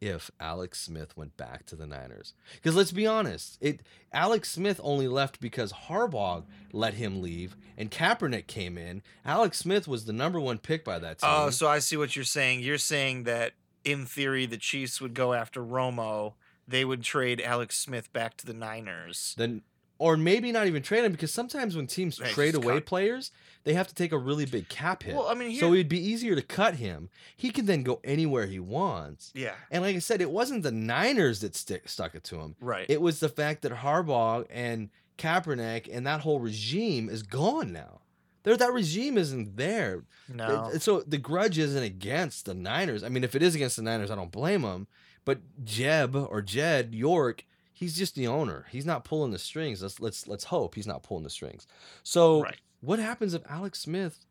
[0.00, 2.34] if Alex Smith went back to the Niners?
[2.54, 3.80] Because let's be honest, it
[4.12, 9.02] Alex Smith only left because Harbaugh let him leave, and Kaepernick came in.
[9.24, 11.46] Alex Smith was the number one pick by that time.
[11.46, 12.60] Oh, so I see what you're saying.
[12.60, 13.52] You're saying that
[13.84, 16.34] in theory the Chiefs would go after Romo.
[16.68, 19.34] They would trade Alex Smith back to the Niners.
[19.38, 19.62] then
[19.98, 22.86] or maybe not even trade him because sometimes when teams Right, trade away cut.
[22.86, 23.30] players,
[23.64, 25.14] they have to take a really big cap hit.
[25.14, 27.08] Well, I mean, so it'd be easier to cut him.
[27.36, 29.32] He can then go anywhere he wants.
[29.34, 32.56] Yeah, And like I said, it wasn't the Niners that stick, stuck it to him.
[32.60, 32.86] right.
[32.88, 38.00] It was the fact that Harbaugh and Kaepernick and that whole regime is gone now.
[38.42, 40.04] There, that regime isn't there.
[40.28, 43.02] no, It- so the grudge isn't against the Niners.
[43.02, 44.86] I mean, if it is against the Niners, I don't blame them.
[45.24, 47.44] But Jeb or Jed York,
[47.78, 48.64] he's just the owner.
[48.70, 49.82] He's not pulling the strings.
[49.82, 51.66] Let's let's let's hope he's not pulling the strings.
[52.02, 52.56] So Right.
[52.80, 54.24] what happens if Alex Smith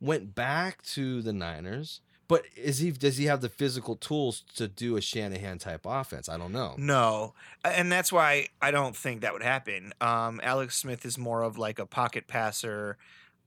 [0.00, 2.02] went back to the Niners?
[2.28, 6.28] But is he does he have the physical tools to do a Shanahan type offense?
[6.28, 6.74] I don't know.
[6.76, 7.34] No,
[7.64, 9.92] and that's why I don't think that would happen.
[10.00, 12.98] Um, Alex Smith is more of like a pocket passer,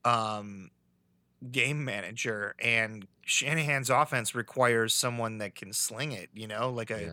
[0.04, 0.70] um,
[1.50, 6.28] game manager, and Shanahan's offense requires someone that can sling it.
[6.34, 7.10] You know, like a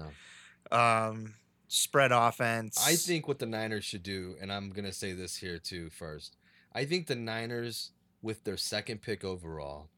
[0.72, 1.08] Yeah.
[1.08, 1.36] um,
[1.72, 2.78] spread offense.
[2.86, 6.36] I think what the Niners should do, and I'm gonna say this here too first.
[6.74, 9.90] I think the Niners, with their second pick overall,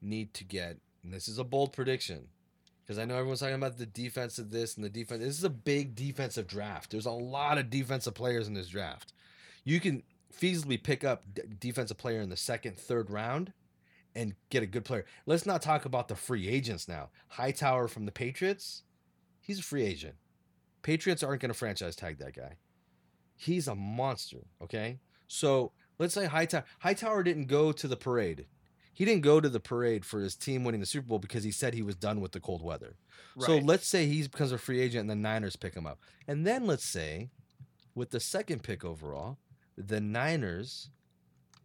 [0.00, 0.78] need to get.
[1.02, 2.28] And this is a bold prediction,
[2.84, 5.22] because I know everyone's talking about the defense of this and the defense.
[5.22, 6.92] This is a big defensive draft.
[6.92, 9.12] There's a lot of defensive players in this draft.
[9.64, 13.52] You can feasibly pick up d- defensive player in the second, third round,
[14.14, 15.04] and get a good player.
[15.26, 17.10] Let's not talk about the free agents now.
[17.28, 18.82] Hightower from the Patriots,
[19.40, 20.14] he's a free agent.
[20.82, 22.56] Patriots aren't going to franchise tag that guy.
[23.36, 24.46] He's a monster.
[24.62, 26.64] Okay, so let's say Hightower.
[26.80, 28.46] Hightower didn't go to the parade.
[28.92, 31.52] He didn't go to the parade for his team winning the Super Bowl because he
[31.52, 32.96] said he was done with the cold weather.
[33.38, 36.00] So let's say he becomes a free agent and the Niners pick him up.
[36.26, 37.30] And then let's say
[37.94, 39.38] with the second pick overall,
[39.76, 40.90] the Niners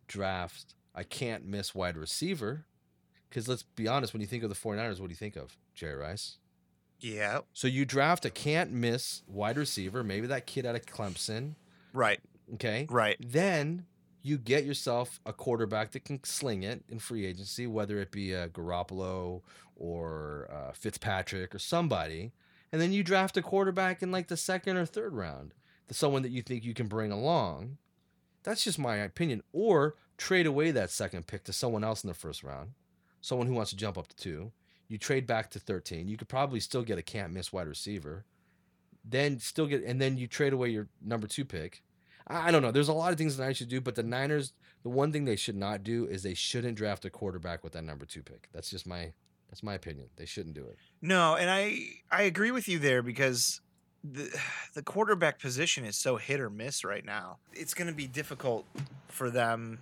[0.08, 2.66] draft I can't miss wide receiver.
[3.30, 5.58] Because let's be honest, when you think of the 49ers, what do you think of?
[5.74, 6.38] Jerry Rice.
[7.04, 11.56] Yeah, So you draft a can't miss wide receiver, maybe that kid out of Clemson.
[11.94, 12.20] right,
[12.56, 12.88] Okay.
[12.90, 13.18] right.
[13.20, 13.86] Then
[14.22, 18.32] you get yourself a quarterback that can sling it in free agency, whether it be
[18.32, 19.42] a Garoppolo
[19.76, 22.32] or uh, Fitzpatrick or somebody.
[22.72, 25.54] And then you draft a quarterback in like the second or third round,
[25.88, 27.78] the someone that you think you can bring along.
[28.44, 29.44] That's just my opinion.
[29.52, 32.72] Or trade away that second pick to someone else in the first round,
[33.22, 34.52] someone who wants to jump up to two.
[34.94, 36.08] You trade back to 13.
[36.08, 38.26] You could probably still get a can't miss wide receiver.
[39.04, 41.82] Then still get, and then you trade away your number two pick.
[42.28, 42.70] I I don't know.
[42.70, 44.54] There's a lot of things the Niners should do, but the Niners,
[44.84, 47.84] the one thing they should not do is they shouldn't draft a quarterback with that
[47.84, 48.50] number two pick.
[48.54, 49.14] That's just my
[49.50, 50.10] that's my opinion.
[50.16, 50.78] They shouldn't do it.
[51.02, 51.80] No, and I
[52.12, 53.62] I agree with you there because
[54.04, 54.30] the
[54.76, 57.40] the quarterback position is so hit or miss right now.
[57.52, 58.68] It's going to be difficult
[59.08, 59.80] for them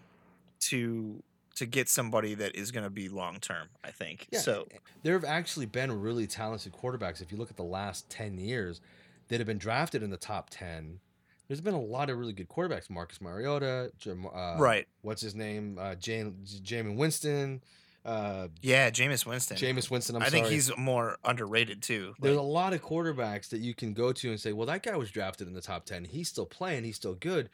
[0.69, 1.21] to
[1.55, 3.69] to get somebody that is going to be long term.
[3.83, 4.39] I think Yeah.
[4.39, 4.67] so.
[5.03, 7.21] There have actually been really talented quarterbacks.
[7.21, 8.81] If you look at the last ten years,
[9.27, 10.99] that have been drafted in the top ten.
[11.47, 12.89] There's been a lot of really good quarterbacks.
[12.89, 14.87] Marcus Mariota, Jam- uh, right.
[15.01, 15.77] What's his name?
[15.77, 17.61] Uh, Jam- Jamin Winston.
[18.05, 19.57] uh, Yeah, Jameis Winston.
[19.57, 20.15] Jameis Winston.
[20.15, 20.55] I'm I think sorry.
[20.55, 22.15] he's more underrated too.
[22.19, 24.95] There's a lot of quarterbacks that you can go to and say, well, that guy
[24.95, 26.05] was drafted in the top 10.
[26.05, 26.83] He's still playing.
[26.85, 27.49] He's still good.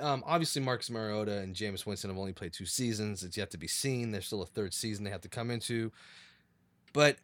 [0.00, 3.22] Um, obviously, Marcus Mariota and Jameis Winston have only played two seasons.
[3.22, 4.10] It's yet to be seen.
[4.10, 5.92] There's still a third season they have to come into.
[6.92, 7.18] But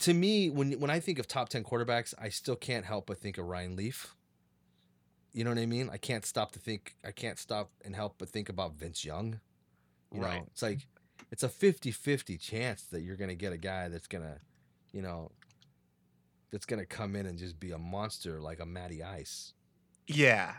[0.00, 3.18] to me, when when I think of top 10 quarterbacks, I still can't help but
[3.18, 4.14] think of Ryan Leaf.
[5.32, 5.90] You know what I mean?
[5.92, 9.40] I can't stop to think, I can't stop and help but think about Vince Young.
[10.12, 10.38] You Right.
[10.38, 10.86] know, it's like,
[11.32, 14.38] it's a 50 50 chance that you're going to get a guy that's going to,
[14.92, 15.32] you know,
[16.52, 19.54] that's going to come in and just be a monster like a Matty Ice.
[20.06, 20.52] yeah,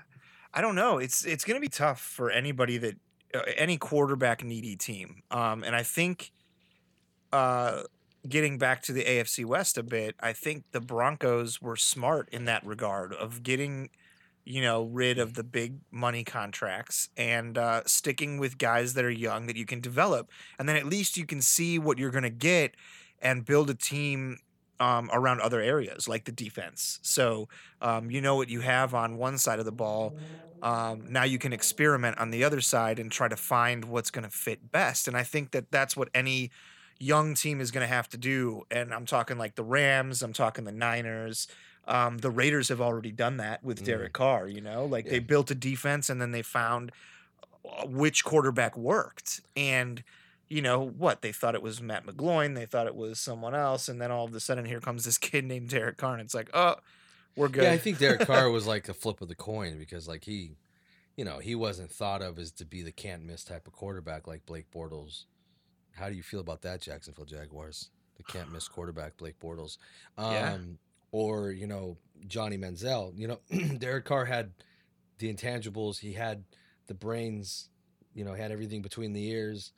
[0.55, 0.97] I don't know.
[0.97, 2.95] It's it's going to be tough for anybody that
[3.35, 5.21] uh, any quarterback needy team.
[5.29, 6.31] Um, and I think,
[7.33, 7.83] uh,
[8.27, 12.45] getting back to the AFC West a bit, I think the Broncos were smart in
[12.45, 13.89] that regard of getting,
[14.45, 19.11] you know, rid of the big money contracts and uh, sticking with guys that are
[19.11, 22.23] young that you can develop, and then at least you can see what you're going
[22.23, 22.75] to get
[23.21, 24.37] and build a team
[24.79, 26.99] um, around other areas like the defense.
[27.01, 27.47] So
[27.81, 30.15] um, you know what you have on one side of the ball.
[30.61, 34.23] Um, now you can experiment on the other side and try to find what's going
[34.23, 35.07] to fit best.
[35.07, 36.51] And I think that that's what any
[36.99, 38.63] young team is going to have to do.
[38.71, 41.47] And I'm talking like the Rams, I'm talking the Niners.
[41.87, 43.83] Um, the Raiders have already done that with.
[43.85, 46.91] Derek Carr, you know, like they built a defense and then they found
[47.63, 49.41] uh, which quarterback worked.
[49.55, 50.03] And,
[50.49, 51.21] you know, what?
[51.21, 53.89] They thought it was Matt McGloin, they thought it was someone else.
[53.89, 56.13] And then all of a sudden, here comes this kid named Derek Carr.
[56.13, 56.75] And it's like, oh,
[57.35, 57.63] we're good.
[57.63, 60.57] Yeah, I think Derek Carr was like a flip of the coin because like he,
[61.17, 64.27] you know, he wasn't thought of as to be the can't miss type of quarterback
[64.27, 65.25] like Blake Bortles.
[65.93, 67.89] How do you feel about that, Jacksonville Jaguars?
[68.17, 69.77] The can't miss quarterback, Blake Bortles.
[70.17, 70.57] Um, Yeah.
[71.11, 73.17] Or, you know, Johnny Manziel.
[73.17, 73.39] You know,
[73.77, 74.51] Derek Carr had
[75.19, 75.99] the intangibles.
[75.99, 76.43] He had
[76.87, 77.69] the brains,
[78.13, 79.71] you know, had everything between the ears.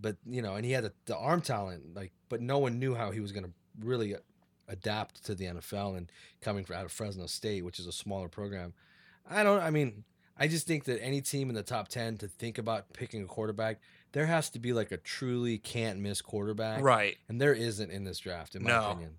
[0.00, 2.94] But, you know, and he had the, the arm talent, like, but no one knew
[2.94, 4.18] how he was going to really uh,
[4.68, 8.28] adapt to the NFL and coming from out of Fresno State, which is a smaller
[8.28, 8.72] program.
[9.28, 9.62] I don't.
[9.62, 10.04] I mean,
[10.36, 13.26] I just think that any team in the top ten to think about picking a
[13.26, 13.80] quarterback,
[14.12, 17.16] there has to be like a truly can't miss quarterback, right.
[17.28, 18.90] And there isn't in this draft, in my No.
[18.90, 19.16] opinion.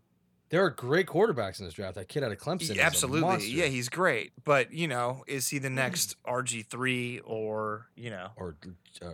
[0.50, 1.96] There are great quarterbacks in this draft.
[1.96, 3.48] That kid out of Clemson, Absolutely.
[3.48, 4.32] Yeah, he's great.
[4.44, 8.56] But, you know, is he the next RG3 or, you know, or
[9.02, 9.14] uh,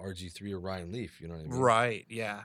[0.00, 1.20] RG three or Ryan Leaf.
[1.20, 1.58] You know what I mean?
[1.58, 2.06] right.
[2.08, 2.42] Yeah.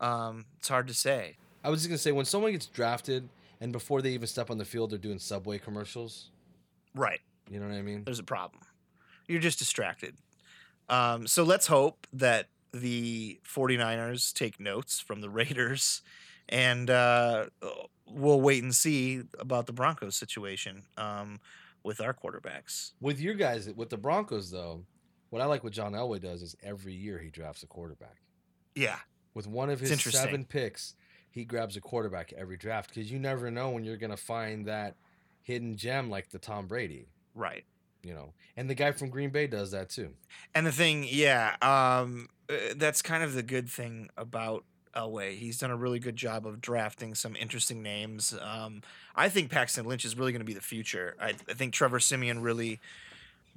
[0.00, 1.36] Um, it's hard to say.
[1.64, 3.28] I was just gonna say when someone gets drafted
[3.60, 6.30] and before they even step on the field, they're doing Subway commercials.
[6.94, 7.20] Right.
[7.50, 8.04] You know what I mean?
[8.04, 8.62] There's a problem.
[9.26, 10.14] You're just distracted.
[10.88, 16.02] Um, so let's hope that the 49ers take notes from the Raiders
[16.48, 17.46] and uh,
[18.08, 21.40] we'll wait and see about the Broncos situation um,
[21.82, 22.92] with our quarterbacks.
[23.00, 24.84] With your guys, with the Broncos though,
[25.30, 28.16] what I like what John Elway does is every year he drafts a quarterback.
[28.74, 28.98] Yeah.
[29.34, 30.94] With one of his seven picks,
[31.30, 34.96] he grabs a quarterback every draft because you never know when you're gonna find that
[35.42, 37.08] hidden gem like the Tom Brady.
[37.34, 37.64] Right.
[38.02, 40.10] You know, and the guy from Green Bay does that too.
[40.54, 44.64] And the thing, yeah, um, uh, that's kind of the good thing about
[44.96, 45.36] Elway.
[45.36, 48.34] He's done a really good job of drafting some interesting names.
[48.40, 48.82] Um,
[49.14, 51.14] I think Paxton Lynch is really going to be the future.
[51.20, 52.80] I, I think Trevor Siemian really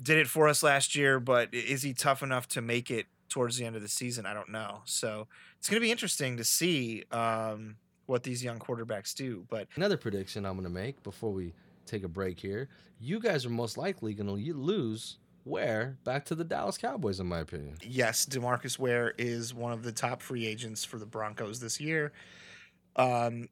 [0.02, 3.58] did it for us last year, but is he tough enough to make it towards
[3.58, 4.26] the end of the season?
[4.26, 4.82] I don't know.
[4.86, 7.76] So it's going to be interesting to see um,
[8.10, 9.46] what these young quarterbacks do.
[9.50, 11.54] But Another prediction I'm gonna make before we
[11.86, 12.68] take a break here:
[13.00, 15.18] you guys are most likely gonna lose.
[15.46, 17.76] Ware back to the Dallas Cowboys, in my opinion.
[17.82, 22.12] yes, Demarcus Ware is one of the top free agents for the Broncos this year.
[22.96, 23.50] Um,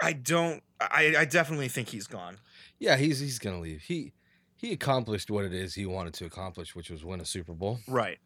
[0.00, 0.62] I don't.
[0.80, 2.38] I, I definitely think he's gone.
[2.78, 3.82] Yeah, he's he's gonna leave.
[3.82, 4.12] He
[4.56, 7.80] he accomplished what it is he wanted to accomplish, which was win a Super Bowl.
[7.86, 8.18] Right.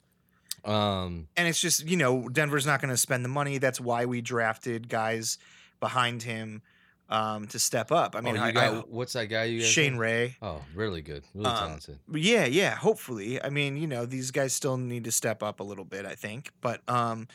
[0.64, 3.58] Um, And it's just you know Denver's not going to spend the money.
[3.58, 5.38] That's why we drafted guys
[5.80, 6.62] behind him
[7.08, 8.14] um, to step up.
[8.16, 10.00] I mean, oh, you I, got, I- what's that guy you Shane have?
[10.00, 10.36] Ray.
[10.42, 11.98] Oh, really good, really Um, talented.
[12.12, 12.74] Yeah, yeah.
[12.74, 16.04] Hopefully, I mean, you know, these guys still need to step up a little bit.
[16.04, 17.26] I think, but um,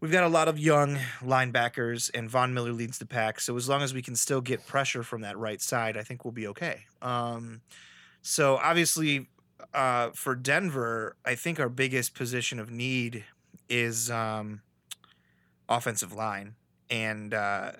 [0.00, 3.40] we've got a lot of young linebackers, and Von Miller leads the pack.
[3.40, 6.24] So as long as we can still get pressure from that right side, I think
[6.24, 6.84] we'll be okay.
[7.00, 7.60] Um,
[8.22, 9.28] so obviously,
[9.72, 13.24] uh, for Denver, I think our biggest position of need
[13.68, 14.62] is um,
[15.68, 16.54] offensive line,
[16.90, 17.72] and uh,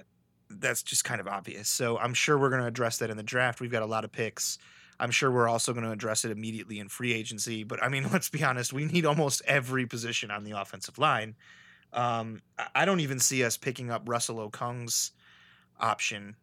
[0.61, 1.69] that's just kind of obvious.
[1.69, 3.61] So I'm sure we're going to address that in the draft.
[3.61, 4.59] We've got a lot of picks.
[5.01, 7.65] I'm sure we're also going to address it immediately in free agency.
[7.65, 11.35] But I mean, let's be honest, we need almost every position on the offensive line.
[11.93, 12.43] Um,
[12.75, 15.13] I- don't even see us picking up Russell Okung's
[15.81, 16.37] option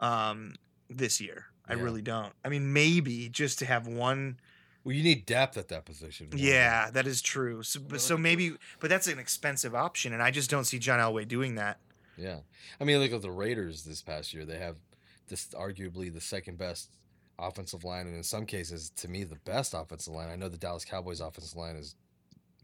[0.00, 0.54] um,
[0.88, 1.46] this year.
[1.66, 1.82] I Yeah.
[1.82, 2.32] really don't.
[2.44, 4.38] I mean, maybe just to have one
[4.84, 6.28] Well, you need depth at that position.
[6.34, 7.62] Yeah, that is true.
[7.62, 11.26] So, so maybe, but that's an expensive option, and I just don't see John Elway
[11.28, 11.78] doing that.
[12.18, 12.40] Yeah.
[12.80, 14.44] I mean, look at the Raiders this past year.
[14.44, 14.76] They have
[15.28, 16.96] this arguably the second best
[17.38, 20.28] offensive line, and in some cases, to me, the best offensive line.
[20.28, 21.94] I know the Dallas Cowboys offensive line is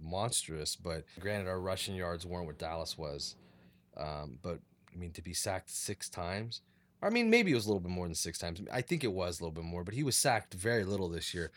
[0.01, 3.37] monstrous, but granted, our rushing yards weren't what Dallas was.
[3.97, 4.59] Um, but
[4.93, 6.63] I mean, to be sacked six times,
[7.03, 8.61] I mean, maybe it was a little bit more than six times.
[8.73, 11.35] I think it was a little bit more, but he was sacked very little this
[11.35, 11.51] year.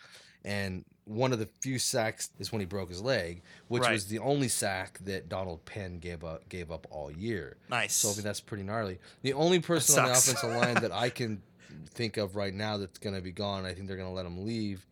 [0.44, 3.92] And one of the few sacks is when he broke his leg, which Right.
[3.94, 7.58] was the only sack that Donald Penn gave up gave up all year.
[7.70, 7.94] Nice.
[7.94, 9.00] So I mean, that's pretty gnarly.
[9.24, 11.42] The only person on the offensive line that I can
[11.90, 14.26] think of right now that's going to be gone, I think they're going to let
[14.26, 14.86] him leave,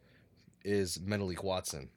[0.63, 1.89] is Menelik Watson.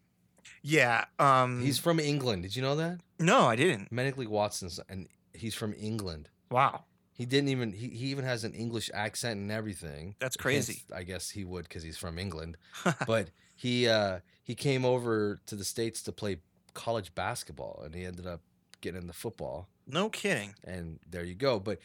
[0.62, 1.04] yeah.
[1.18, 1.62] Um.
[1.62, 2.42] He's from England.
[2.42, 2.98] Did you know that?
[3.18, 3.90] no, I didn't.
[3.90, 6.28] Menelik Watson's and he's from England.
[6.50, 6.84] Wow.
[7.18, 10.14] He didn't even he, he even has an English accent and everything.
[10.20, 10.82] That's Hence, crazy.
[10.94, 12.56] I guess he would because he's from England.
[13.06, 16.38] but he uh he came over to the states to play
[16.74, 18.40] college basketball and he ended up
[18.80, 19.66] getting into football.
[19.90, 20.54] No kidding.
[20.64, 21.58] and there you go.
[21.58, 21.78] But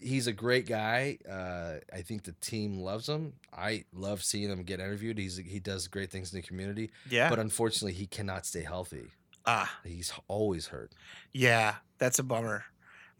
[0.00, 1.18] he's a great guy.
[1.28, 3.34] Uh, I think the team loves him.
[3.52, 5.18] I love seeing him get interviewed.
[5.18, 7.28] He's he does great things in the community, Yeah.
[7.28, 9.08] but unfortunately, he cannot stay healthy.
[9.44, 9.70] ah.
[9.84, 10.92] He's always hurt.
[11.32, 11.74] Yeah.
[11.98, 12.64] That's a bummer.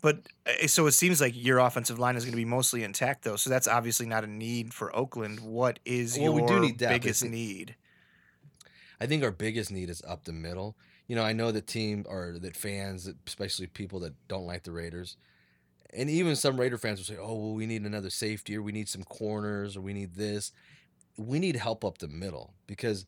[0.01, 3.25] But uh, so it seems like your offensive line is going to be mostly intact,
[3.25, 3.37] though.
[3.37, 5.41] So that's obviously not a need for Oakland.
[5.41, 6.93] What is Well, your we do need depth.
[6.93, 7.77] I biggest think- need?
[9.01, 10.77] I think our biggest need is up the middle.
[11.07, 14.73] You know, I know the team or that fans, especially people that don't like the
[14.73, 15.17] Raiders,
[15.95, 18.73] and even some Raider fans will say, "Oh, well, we need another safety, or we
[18.73, 20.53] need some corners, or we need this."
[21.17, 23.05] We need help up the middle because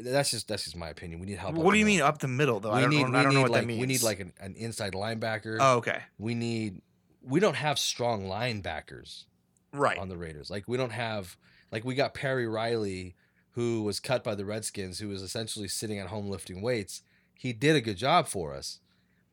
[0.00, 1.20] that's just that's just my opinion.
[1.20, 1.54] We need help.
[1.54, 2.70] What do you mean up the middle, though?
[2.70, 3.80] I we don't, need, know, I don't know what like that means.
[3.80, 5.58] we need like an, an inside linebacker.
[5.60, 6.00] Oh, okay.
[6.18, 6.80] We need
[7.22, 9.24] we don't have strong linebackers
[9.72, 9.98] Right.
[9.98, 10.50] on the Raiders.
[10.50, 11.36] Like we don't have
[11.70, 13.14] like we got Perry Riley
[13.52, 17.02] who was cut by the Redskins who was essentially sitting at home lifting weights.
[17.34, 18.80] He did a good job for us.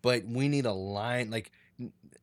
[0.01, 1.51] But we need a line like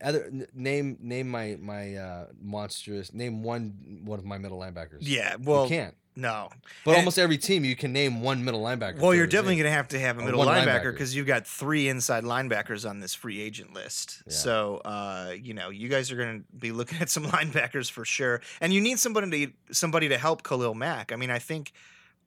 [0.01, 4.97] other name name my my uh monstrous name one one of my middle linebackers.
[5.01, 5.33] Yeah.
[5.39, 5.95] you Well, can't.
[6.17, 6.49] No.
[6.83, 8.99] But and- almost every team you can name one middle linebacker.
[8.99, 10.91] Well, you're definitely going to have to have a middle linebacker.
[10.91, 14.23] because you've got three inside linebackers on this free agent list.
[14.25, 14.33] Yeah.
[14.33, 18.03] So, uh, you know, you guys are going to be looking at some linebackers for
[18.03, 21.11] sure, and you need somebody to somebody to help Khalil Mack.
[21.11, 21.71] I mean, I think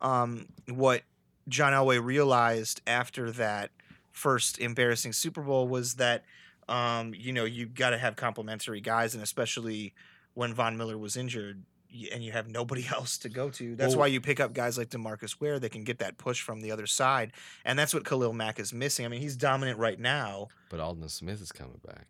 [0.00, 1.03] um, what
[1.48, 3.72] John Elway realized after that
[4.12, 6.24] first embarrassing Super Bowl was that
[6.68, 9.94] um, you know you got to have complementary guys, and especially
[10.35, 11.64] when Von Miller was injured.
[12.12, 13.74] And you have nobody else to go to.
[13.76, 15.59] That's Well- why you pick up guys like Demarcus Ware.
[15.59, 17.33] They can get that push from the other side,
[17.64, 19.05] and that's what Khalil Mack is missing.
[19.05, 20.48] I mean, he's dominant right now.
[20.70, 22.07] But Aldon Smith is coming back.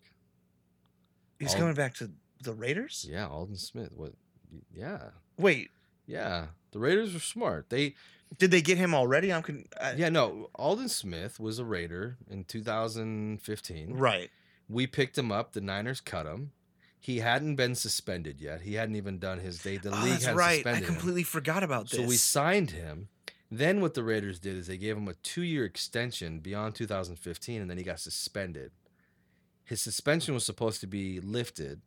[1.39, 2.11] He's Al- coming back to
[2.43, 3.07] the Raiders.
[3.09, 3.91] Yeah, Aldon Smith.
[3.95, 4.13] What?
[4.75, 5.71] Yeah, Wait,
[6.07, 6.47] yeah.
[6.73, 7.71] The Raiders were smart.
[7.71, 7.95] They
[8.39, 9.33] did they get him already?
[9.33, 10.51] I'm con- I, yeah no.
[10.57, 13.95] Aldon Smith was a Raider in 2015.
[13.95, 14.31] right.
[14.69, 15.53] We picked him up.
[15.53, 16.53] The Niners cut him.
[17.03, 18.61] He hadn't been suspended yet.
[18.61, 19.79] He hadn't even done his day.
[19.79, 20.51] The Oh, league that's had right.
[20.51, 20.95] I suspended him.
[20.95, 21.99] completely forgot about this.
[21.99, 23.09] So we signed him.
[23.51, 27.69] Then what the Raiders did is they gave him a two-year extension beyond 2015, and
[27.71, 28.71] then he got suspended.
[29.65, 31.81] His suspension was supposed to be lifted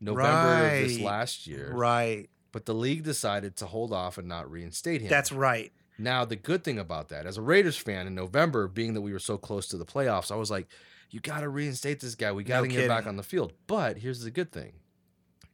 [0.00, 2.28] November of this last year, right.
[2.52, 5.08] but the league decided to hold off and not reinstate him.
[5.08, 5.72] That's right.
[5.98, 9.12] Now, the good thing about that, as a Raiders fan in November, being that we
[9.12, 10.68] were so close to the playoffs, I was like,
[11.10, 12.32] you got to reinstate this guy.
[12.32, 13.52] We got to No get him back on the field.
[13.66, 14.72] But here's the good thing.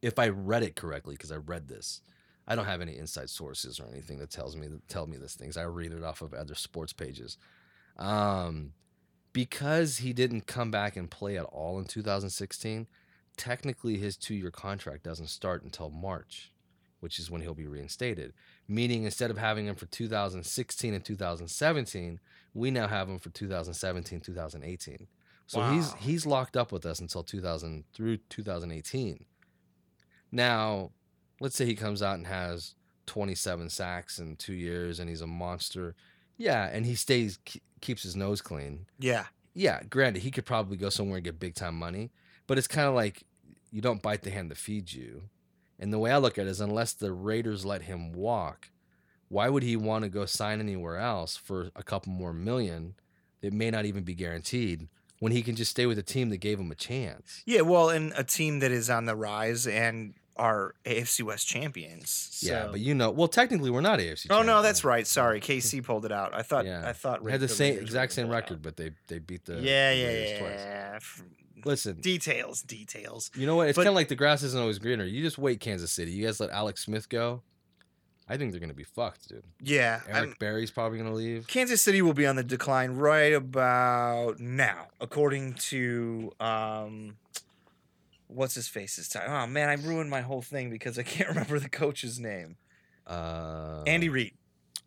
[0.02, 2.02] If I read it correctly, because I read this,
[2.46, 5.34] I don't have any inside sources or anything that tells me that tell me these
[5.34, 5.56] things.
[5.56, 7.38] I read it off of other sports pages.
[7.96, 8.72] Um,
[9.32, 12.86] because he didn't come back and play at all in 2016,
[13.36, 16.52] technically his two-year contract doesn't start until March,
[17.00, 18.32] which is when he'll be reinstated
[18.68, 22.20] meaning instead of having him for 2016 and 2017
[22.52, 25.06] we now have him for 2017 2018
[25.46, 25.96] so he's Wow.
[26.00, 29.24] he's locked up with us until 2000 through 2018
[30.32, 30.90] now
[31.40, 32.74] let's say he comes out and has
[33.06, 35.94] 27 sacks in two years and he's a monster
[36.36, 39.26] yeah and he stays ke- keeps his nose clean Yeah.
[39.54, 42.10] yeah, granted, he could probably go somewhere and get big time money,
[42.46, 43.24] but it's kind of like
[43.70, 45.24] you don't bite the hand that feeds you.
[45.78, 48.70] And the way I look at it is, unless the Raiders let him walk,
[49.28, 52.94] why would he want to go sign anywhere else for a couple more million
[53.42, 54.88] that may not even be guaranteed
[55.24, 57.42] when he can just stay with a team that gave him a chance?
[57.46, 57.62] Yeah.
[57.62, 62.40] Well, and a team that is on the rise and are AFC West champions.
[62.42, 64.26] Yeah, but you know, well, technically we're not AFC.
[64.28, 65.06] Oh no, that's right.
[65.06, 66.34] Sorry, KC pulled it out.
[66.34, 66.66] I thought.
[66.66, 66.86] Yeah.
[66.86, 69.54] I thought We had the same Raiders exact same record, but they they beat the.
[69.54, 70.38] Yeah, the yeah, Raiders yeah.
[70.38, 70.60] twice.
[70.60, 70.98] yeah.
[71.64, 73.30] Listen, Details, details.
[73.34, 73.68] You know what?
[73.68, 75.04] It's kind of like the grass isn't always greener.
[75.04, 76.10] You just wait, Kansas City.
[76.10, 77.40] You guys let Alex Smith go.
[78.28, 79.44] I think they're gonna be fucked, dude.
[79.60, 81.46] Yeah, Eric I'm- Berry's probably gonna leave.
[81.46, 87.16] Kansas City will be on the decline right about now, according to um,
[88.28, 89.28] what's his face's time.
[89.30, 92.56] Oh man, I ruined my whole thing because I can't remember the coach's name.
[93.06, 94.32] Uh, Andy Reid.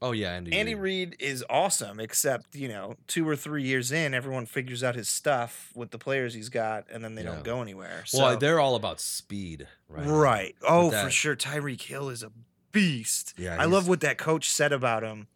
[0.02, 0.54] Oh yeah, Andy.
[0.54, 1.16] Andy Reid.
[1.20, 5.72] Is awesome, except you know, two or three years in, everyone figures out his stuff
[5.76, 7.34] with the players he's got, and then they Yeah.
[7.34, 8.04] don't go anywhere.
[8.14, 10.06] Well, they're all about speed, right?
[10.08, 10.56] right.
[10.68, 12.32] Oh, for sure, Tyreek Hill is a
[12.72, 13.34] beast.
[13.38, 15.28] Yeah, I love what that coach said about him.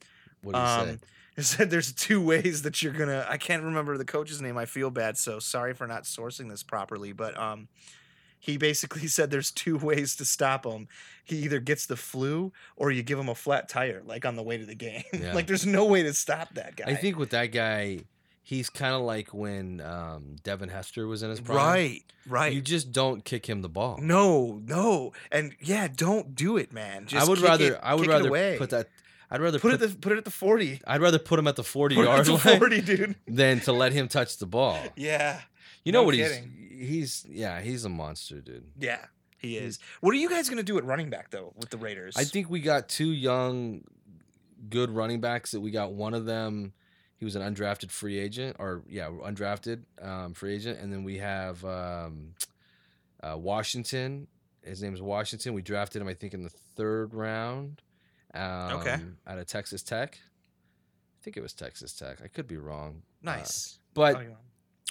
[0.41, 0.91] What do you say?
[0.93, 0.99] Um,
[1.37, 3.25] He said there's two ways that you're gonna.
[3.27, 4.57] I can't remember the coach's name.
[4.57, 7.13] I feel bad, so sorry for not sourcing this properly.
[7.13, 7.69] But um,
[8.37, 10.89] he basically said there's two ways to stop him.
[11.23, 14.43] He either gets the flu or you give him a flat tire, like on the
[14.43, 15.03] way to the game.
[15.13, 15.33] Yeah.
[15.33, 16.85] like there's no way to stop that guy.
[16.87, 17.99] I think with that guy,
[18.43, 21.57] he's kind of like when um, Devin Hester was in his prime.
[21.57, 22.53] right, right.
[22.53, 23.97] You just don't kick him the ball.
[24.01, 27.05] no, no, and yeah, don't do it, man.
[27.07, 27.73] Just I would rather.
[27.73, 28.87] it- I would rather put that.
[29.33, 29.81] I'd rather Put put.
[29.81, 29.89] it.
[29.91, 30.81] The, put it at the forty.
[30.85, 33.15] I'd rather put him at the forty Put it yard at line forty, dude.
[33.27, 34.77] than to let him touch the ball.
[34.97, 35.39] Yeah,
[35.85, 36.51] You know No what kidding.
[36.69, 36.89] he's?
[36.89, 37.61] He's yeah.
[37.61, 38.65] He's a monster, dude.
[38.77, 39.05] yeah,
[39.37, 39.79] he is.
[40.01, 42.15] What are you guys gonna do at running back though with the Raiders?
[42.17, 43.85] I think we got two young,
[44.69, 45.51] good running backs.
[45.51, 46.73] That we got one of them.
[47.21, 51.19] He was an undrafted free agent, or yeah, undrafted um, free agent, and then we
[51.19, 52.33] have um,
[53.21, 54.25] uh, Washington.
[54.63, 55.53] His name is Washington.
[55.53, 57.83] We drafted him, I think, in the third round.
[58.33, 60.17] Um, Out of Texas Tech.
[60.17, 62.23] I think it was Texas Tech.
[62.23, 63.03] I could be wrong.
[63.23, 63.77] Uh, nice.
[63.93, 64.37] but Oh,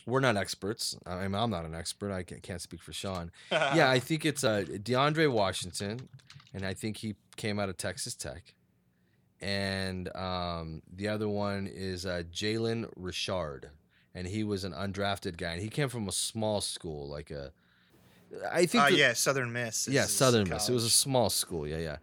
[0.07, 0.97] we're not experts.
[1.05, 2.13] I mean, I'm not an expert.
[2.13, 3.33] I can't speak for Sean.
[3.51, 6.09] yeah, I think it's uh, DeAndre Washington,
[6.55, 8.55] and I think he came out of Texas Tech.
[9.43, 13.71] And um, the other one is uh, Jalen Richard,
[14.15, 17.53] and he was an undrafted guy, and he came from a small school, like a.
[18.53, 18.85] I think.
[18.85, 19.89] Uh, the- yeah, Southern Miss.
[19.89, 20.69] yeah, Southern Miss.
[20.69, 21.67] It was a small school.
[21.67, 21.97] Yeah, yeah.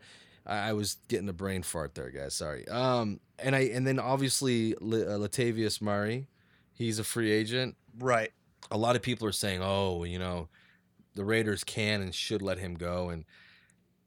[0.45, 2.33] I, I was getting a brain fart there, guys.
[2.33, 2.67] Sorry.
[2.67, 6.27] Um, and I and then obviously L- uh, Latavius Murray,
[6.73, 8.31] he's a free agent right.
[8.71, 10.47] a lot of people are saying, "Oh, you know,
[11.15, 13.25] the Raiders can and should let him go." And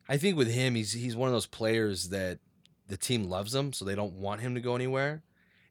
[0.08, 2.38] I think with him, he's he's one of those players that
[2.90, 5.22] the team loves him, so they don't want him to go anywhere.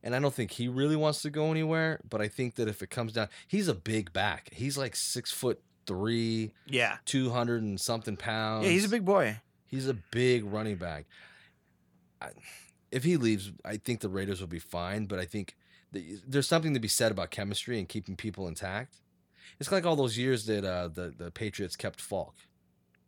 [0.02, 2.00] And I don't think he really wants to go anywhere.
[2.10, 4.50] But I think that if it comes down, he's a big back.
[4.54, 6.98] He's like six foot three, Yeah.
[7.06, 8.66] two hundred and something pounds.
[8.66, 9.38] Yeah, he's a big boy.
[9.68, 11.06] He's a big running back.
[12.22, 12.30] I,
[12.92, 15.06] if he leaves, I think the Raiders will be fine.
[15.06, 15.56] But I think
[15.94, 18.96] th- there's something to be said about chemistry and keeping people intact.
[19.60, 22.36] It's like all those years that uh, the the Patriots kept Faulk,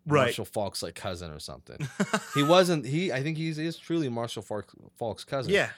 [0.06, 0.26] Right.
[0.26, 1.78] Marshall Faulk's like cousin or something.
[2.34, 2.86] he wasn't.
[2.86, 5.54] He I think he's is truly Marshall Faulk, Faulk's cousin.
[5.54, 5.70] yeah.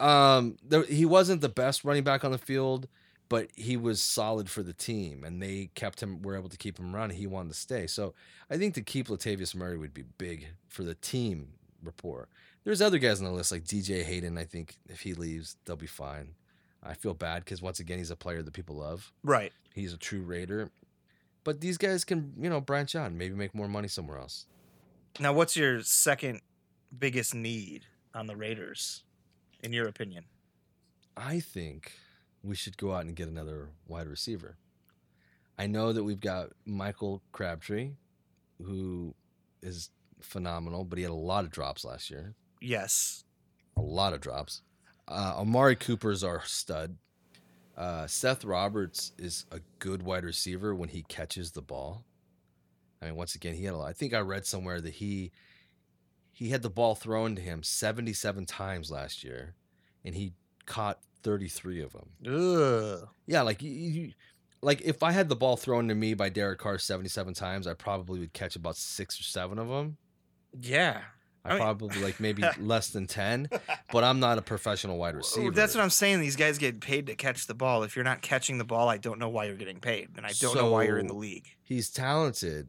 [0.00, 2.88] Um, there, he wasn't the best running back on the field,
[3.28, 6.20] but he was solid for the team, and they kept him.
[6.22, 7.10] Were able to keep him around.
[7.10, 7.86] He wanted to stay.
[7.86, 8.14] So
[8.50, 11.50] I think to keep Latavius Murray would be big for the team
[11.82, 12.28] rapport.
[12.64, 14.36] There's other guys on the list like DJ Hayden.
[14.38, 16.34] I think if he leaves, they'll be fine.
[16.82, 19.12] I feel bad because once again, he's a player that people love.
[19.22, 19.52] Right.
[19.74, 20.70] He's a true Raider.
[21.44, 24.46] But these guys can, you know, branch out and maybe make more money somewhere else.
[25.20, 26.40] Now, what's your second
[26.98, 29.04] biggest need on the Raiders,
[29.62, 30.24] in your opinion?
[31.16, 31.92] I think
[32.42, 34.56] we should go out and get another wide receiver.
[35.58, 37.90] I know that we've got Michael Crabtree,
[38.60, 39.14] who
[39.62, 39.90] is
[40.20, 42.34] phenomenal, but he had a lot of drops last year.
[42.60, 43.24] Yes.
[43.76, 44.62] A lot of drops.
[45.06, 46.96] Uh, Amari Cooper's our stud.
[47.76, 52.04] Uh, Seth Roberts is a good wide receiver when he catches the ball.
[53.02, 53.88] I mean, once again, he had a lot.
[53.88, 55.32] I think I read somewhere that he
[56.32, 59.54] he had the ball thrown to him 77 times last year,
[60.04, 60.32] and he
[60.66, 62.10] caught 33 of them.
[62.26, 63.08] Ugh.
[63.26, 64.12] Yeah, like you, you,
[64.62, 67.74] like if I had the ball thrown to me by Derek Carr 77 times, I
[67.74, 69.96] probably would catch about six or seven of them.
[70.60, 71.02] Yeah.
[71.44, 73.48] I, I mean- probably like maybe less than 10,
[73.92, 75.50] but I'm not a professional wide receiver.
[75.50, 76.20] That's what I'm saying.
[76.20, 77.82] These guys get paid to catch the ball.
[77.82, 80.32] If you're not catching the ball, I don't know why you're getting paid, and I
[80.40, 81.46] don't know why you're in the league.
[81.62, 82.68] He's talented,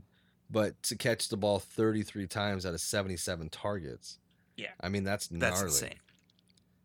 [0.49, 4.19] but to catch the ball 33 times out of 77 targets.
[4.57, 4.71] Yeah.
[4.81, 5.95] I mean, that's That's insane.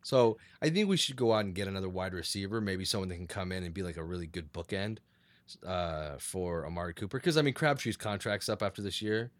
[0.02, 3.16] So I think we should go out and get another wide receiver, maybe someone that
[3.16, 4.98] can come in and be like a really good bookend
[5.66, 7.18] uh, for Amari Cooper.
[7.18, 9.30] Because I mean, Crabtree's contract's up after this year.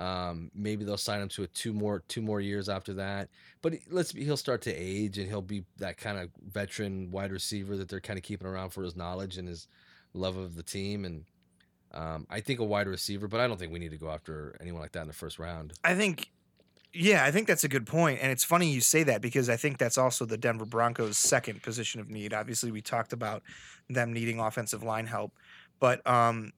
[0.00, 3.28] Um, maybe they'll sign him to a two more two more years after that.
[3.60, 7.30] But let's be, he'll start to age and he'll be that kind of veteran wide
[7.30, 9.68] receiver that they're kind of keeping around for his knowledge and his
[10.14, 11.04] love of the team.
[11.04, 11.24] And
[11.92, 14.56] um, I think a wide receiver, but I don't think we need to go after
[14.58, 15.74] anyone like that in the first round.
[15.84, 16.30] I think,
[16.94, 19.56] yeah, I think that's a good point, and it's funny you say that because I
[19.56, 22.32] think that's also the Denver Broncos' second position of need.
[22.32, 23.42] Obviously, we talked about
[23.88, 25.32] them needing offensive line help,
[25.78, 26.52] but um,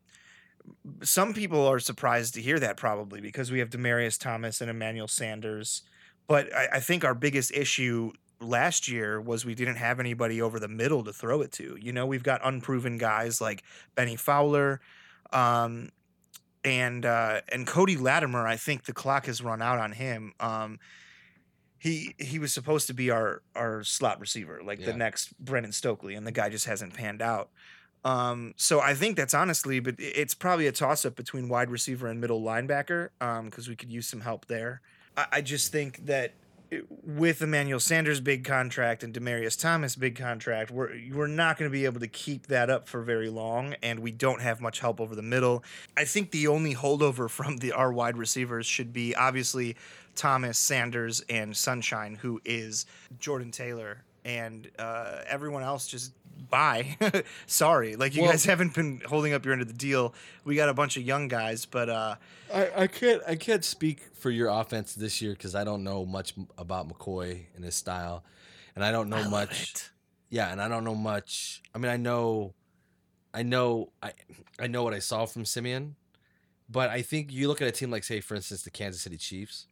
[1.02, 5.08] some people are surprised to hear that probably because we have Demaryius Thomas and Emmanuel
[5.08, 5.82] Sanders.
[6.26, 10.58] But I, I think our biggest issue last year was we didn't have anybody over
[10.58, 11.76] the middle to throw it to.
[11.80, 13.62] You know, we've got unproven guys like
[13.94, 14.80] Bennie Fowler,
[15.32, 15.90] um,
[16.64, 18.46] and uh, and Cody Latimer.
[18.46, 20.32] I think the clock has run out on him.
[20.40, 20.78] Um,
[21.78, 26.14] he he was supposed to be our our slot receiver, like the next Brandon Stokley,
[26.14, 27.50] and the guy just hasn't panned out.
[28.04, 32.08] Um, so I think that's honestly, but it's probably a toss up between wide receiver
[32.08, 34.80] and middle linebacker, um, because we could use some help there.
[35.16, 36.32] I, I just think that
[37.04, 41.72] with Emmanuel Sanders' big contract and Demaryius Thomas' big contract, we're we're not going to
[41.72, 45.00] be able to keep that up for very long, and we don't have much help
[45.00, 45.62] over the middle.
[45.96, 49.76] I think the only holdover from the our wide receivers should be obviously
[50.14, 52.86] Thomas, Sanders, and Sunshine, who is
[53.18, 56.12] Jordan Taylor, and uh, everyone else just
[56.50, 56.96] bye.
[57.46, 60.14] Sorry, like you Well- guys haven't been holding up your end of the deal.
[60.44, 62.16] We got a bunch of young guys, but uh,
[62.52, 66.04] I, I can't I can't speak for your offense this year because I don't know
[66.04, 68.24] much about McCoy and his style,
[68.76, 69.72] and I don't know I much.
[69.72, 69.90] it.
[70.30, 71.62] Yeah, and I don't know much.
[71.74, 72.54] I mean, I know,
[73.34, 74.12] I know, I
[74.58, 75.94] I know what I saw from Siemian,
[76.70, 79.18] but I think you look at a team like, say, for instance, the Kansas City
[79.18, 79.66] Chiefs.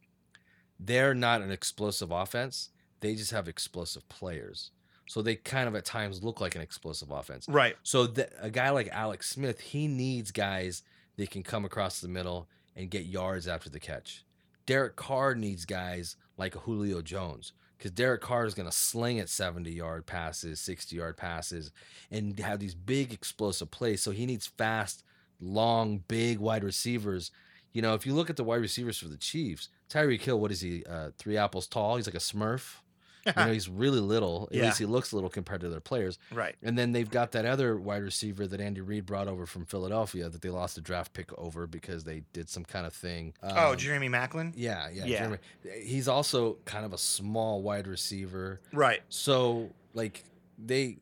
[0.79, 2.69] They're not an explosive offense.
[3.01, 4.71] They just have explosive players,
[5.07, 7.45] so they kind of at times look like an explosive offense.
[7.49, 7.75] Right.
[7.83, 10.83] So th- a guy like Alex Smith, he needs guys
[11.17, 14.23] that can come across the middle and get yards after the catch.
[14.65, 19.27] Derek Carr needs guys like Julio Jones because Derek Carr is going to sling at
[19.27, 21.71] 70 yard passes, 60 yard passes,
[22.11, 24.01] and have these big explosive plays.
[24.01, 25.03] So he needs fast,
[25.39, 27.31] long, big wide receivers.
[27.73, 30.51] You know, if you look at the wide receivers for the Chiefs, Tyreek Hill, what
[30.51, 30.83] is he?
[30.85, 31.95] Uh, three apples tall.
[31.95, 32.75] He's like a Smurf.
[33.25, 34.47] You know, he's really little.
[34.51, 34.65] At Yeah.
[34.65, 36.17] least he looks little compared to their players.
[36.31, 36.55] right.
[36.63, 40.29] And then they've got that other wide receiver that Andy Reid brought over from Philadelphia
[40.29, 43.33] that they lost a draft pick over because they did some kind of thing.
[43.43, 44.53] oh, Um, Jeremy Maclin.
[44.55, 45.17] yeah, yeah, Yeah.
[45.19, 45.37] Jeremy.
[45.83, 48.59] He's also kind of a small wide receiver.
[48.73, 49.01] Right.
[49.09, 50.23] So, like,
[50.57, 50.97] they,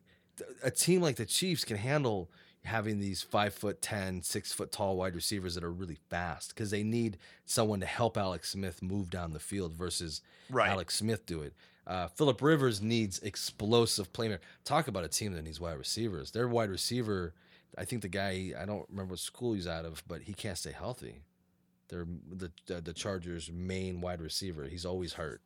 [0.63, 2.29] a team like the Chiefs can handle
[2.65, 6.69] having these five foot ten, six foot tall wide receivers that are really fast because
[6.71, 10.69] they need someone to help Alex Smith move down the field versus Right.
[10.69, 11.53] Alex Smith do it.
[11.89, 14.37] Uh, Philip Rivers needs explosive playmaker.
[14.63, 16.29] Talk about a team that needs wide receivers.
[16.31, 17.33] Their wide receiver,
[17.77, 20.57] I think the guy I don't remember what school he's out of, but he can't
[20.57, 21.23] stay healthy.
[21.87, 24.65] They're the the, the Chargers' main wide receiver.
[24.65, 25.41] He's always hurt.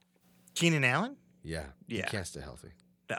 [0.53, 1.15] Keenan Allen.
[1.43, 2.03] Yeah, Yeah.
[2.05, 2.69] he can't stay healthy.
[3.09, 3.17] No.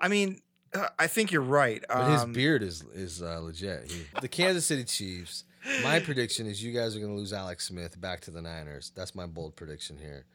[0.00, 0.40] I mean,
[0.74, 1.84] uh, I think you're right.
[1.88, 3.90] But his Um, beard is is uh, legit.
[3.90, 5.44] He, the Kansas City Chiefs.
[5.84, 8.90] My prediction is you guys are going to lose Alex Smith back to the Niners.
[8.94, 10.26] That's my bold prediction here.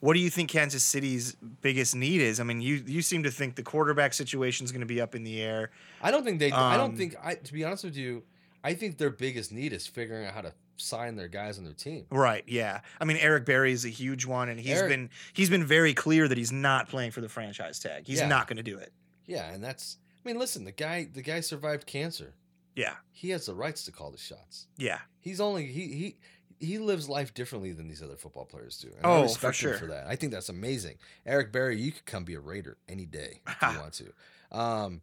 [0.00, 2.38] What do you think Kansas City's biggest need is?
[2.40, 5.14] I mean, you you seem to think the quarterback situation is going to be up
[5.14, 5.70] in the air.
[6.00, 6.52] I don't think they.
[6.52, 7.16] I don't Um, think.
[7.22, 8.22] I to be honest with you,
[8.62, 11.72] I think their biggest need is figuring out how to sign their guys on their
[11.72, 12.06] team.
[12.10, 12.44] Right.
[12.46, 12.80] Yeah.
[13.00, 15.94] I mean, Eric Berry is a huge one, and he's Eric- been he's been very
[15.94, 18.06] clear that he's not playing for the franchise tag.
[18.06, 18.28] He's Yeah.
[18.28, 18.92] not going to do it.
[19.26, 19.96] Yeah, and that's.
[20.24, 21.08] I mean, listen, the guy.
[21.12, 22.34] The guy survived cancer.
[22.76, 22.94] Yeah.
[23.10, 24.68] He has the rights to call the shots.
[24.76, 25.00] Yeah.
[25.18, 26.16] He's only he he.
[26.60, 28.88] He lives life differently than these other football players do.
[28.88, 29.72] And Oh, I for sure.
[29.74, 30.06] him for that.
[30.06, 30.96] I think that's amazing.
[31.24, 34.56] Eric Berry, you could come be a Raider any day if you want to.
[34.58, 35.00] Um,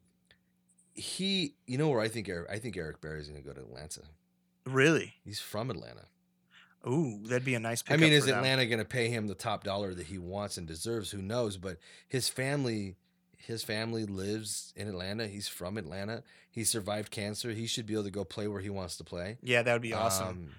[0.93, 3.53] he, you know where I think Eric, I think Eric Berry is going to go
[3.53, 4.01] to Atlanta.
[4.65, 5.13] Really.
[5.23, 6.05] He's from Atlanta.
[6.87, 7.83] Ooh, that'd be a nice.
[7.89, 8.27] I mean, is.
[8.27, 11.09] Atlanta going to pay him the top dollar that he wants and deserves?
[11.11, 11.57] Who knows?
[11.57, 11.77] But
[12.07, 12.95] his family,
[13.37, 15.27] his family lives in Atlanta.
[15.27, 16.21] He's from Atlanta.
[16.51, 17.51] He survived cancer.
[17.51, 19.37] He should be able to go play where he wants to play.
[19.41, 20.27] Yeah, that would be awesome.
[20.27, 20.49] Um,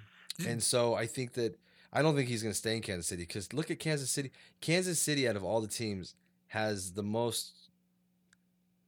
[0.47, 1.59] and so I think that
[1.93, 4.31] I don't think he's going to stay in Kansas City because look at Kansas City.
[4.61, 6.15] Kansas City, out of all the teams,
[6.49, 7.53] has the most,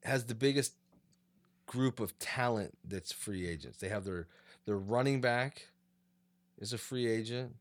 [0.04, 0.74] has the biggest
[1.66, 3.78] group of talent that's free agents.
[3.78, 4.26] They have their
[4.66, 5.68] their running back
[6.58, 7.54] is a free agent.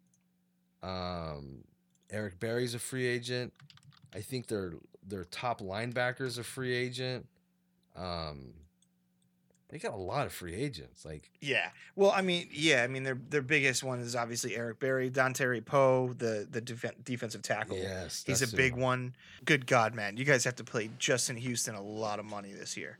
[0.84, 1.64] Um,
[2.10, 3.54] Eric Berry's a free agent.
[4.14, 4.74] I think their
[5.06, 7.28] their top linebackers a free agent.
[7.96, 8.54] Um,
[9.70, 11.04] they got a lot of free agents.
[11.06, 11.70] Like Yeah.
[11.96, 12.84] Well, I mean, yeah.
[12.84, 17.04] I mean, their their biggest one is obviously Eric Berry, Dontari Poe, the the def-
[17.04, 17.78] defensive tackle.
[17.78, 19.16] Yes, He's a big who- one.
[19.46, 20.18] Good God, man!
[20.18, 22.98] You guys have to play Justin Houston a lot of money this year.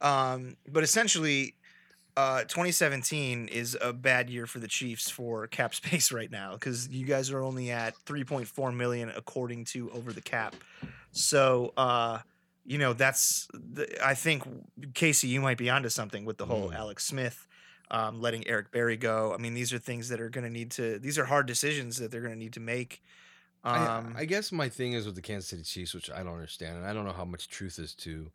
[0.00, 1.54] Um, but essentially,
[2.16, 6.88] uh, 2017 is a bad year for the Chiefs for cap space right now because
[6.88, 10.54] you guys are only at 3.4 million according to over the cap.
[11.10, 12.20] So, uh,
[12.68, 14.44] you know, that's the, I think
[14.94, 16.74] Casey, you might be onto something with the whole Mm.
[16.76, 17.46] Alex Smith.
[17.90, 19.32] Um, letting Eric Berry go.
[19.32, 20.98] I mean, these are things that are going to need to.
[20.98, 23.02] These are hard decisions that they're going to need to make.
[23.64, 26.34] Um, I, I guess my thing is with the Kansas City Chiefs, which I don't
[26.34, 28.30] understand, and I don't know how much truth is to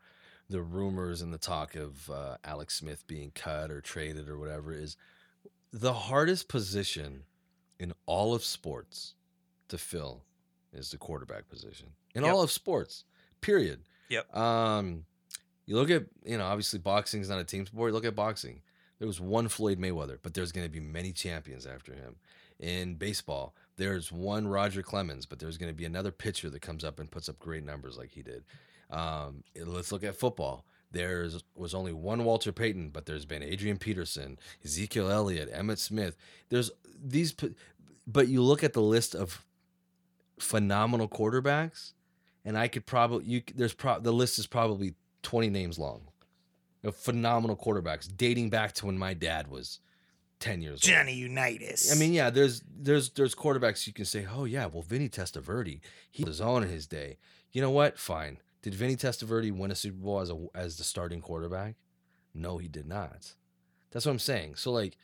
[0.49, 4.73] the rumors and the talk of uh, Alex Smith being cut or traded or whatever.
[4.73, 4.97] Is
[5.71, 7.21] the hardest position
[7.79, 9.13] in all of sports
[9.67, 10.23] to fill
[10.73, 11.89] is the quarterback position.
[12.15, 12.33] In Yep.
[12.33, 13.03] all of sports,
[13.39, 13.81] period.
[14.09, 14.35] Yep.
[14.35, 15.05] Um,
[15.65, 17.89] you look at you know obviously boxing is not a team sport.
[17.89, 18.61] You look at boxing.
[18.99, 22.15] There was one Floyd Mayweather, but there's going to be many champions after him.
[22.59, 26.83] In baseball, there's one Roger Clemens, but there's going to be another pitcher that comes
[26.83, 28.43] up and puts up great numbers like he did.
[28.89, 30.63] Um, let's look at football.
[30.91, 36.15] There's was only one Walter Payton, but there's been Adrian Peterson, Ezekiel Elliott, Emmitt Smith.
[36.49, 36.69] There's
[37.03, 37.35] these,
[38.05, 39.43] but you look at the list of
[40.39, 41.93] phenomenal quarterbacks,
[42.45, 46.01] and I could probably you there's pro the list is probably 20 names long
[46.83, 49.79] of phenomenal quarterbacks dating back to when my dad was
[50.39, 50.81] 10 years old.
[50.81, 51.89] Johnny Unitas.
[51.91, 55.79] I mean, yeah, there's there's there's quarterbacks you can say, oh yeah, well Vinny Testaverde,
[56.11, 57.17] he was on in his day.
[57.51, 57.97] You know what?
[57.97, 58.39] Fine.
[58.61, 61.75] Did Vinny Testaverde win a Super Bowl as a as the starting quarterback?
[62.33, 63.35] No, he did not.
[63.91, 64.55] That's what I'm saying.
[64.55, 64.97] So like,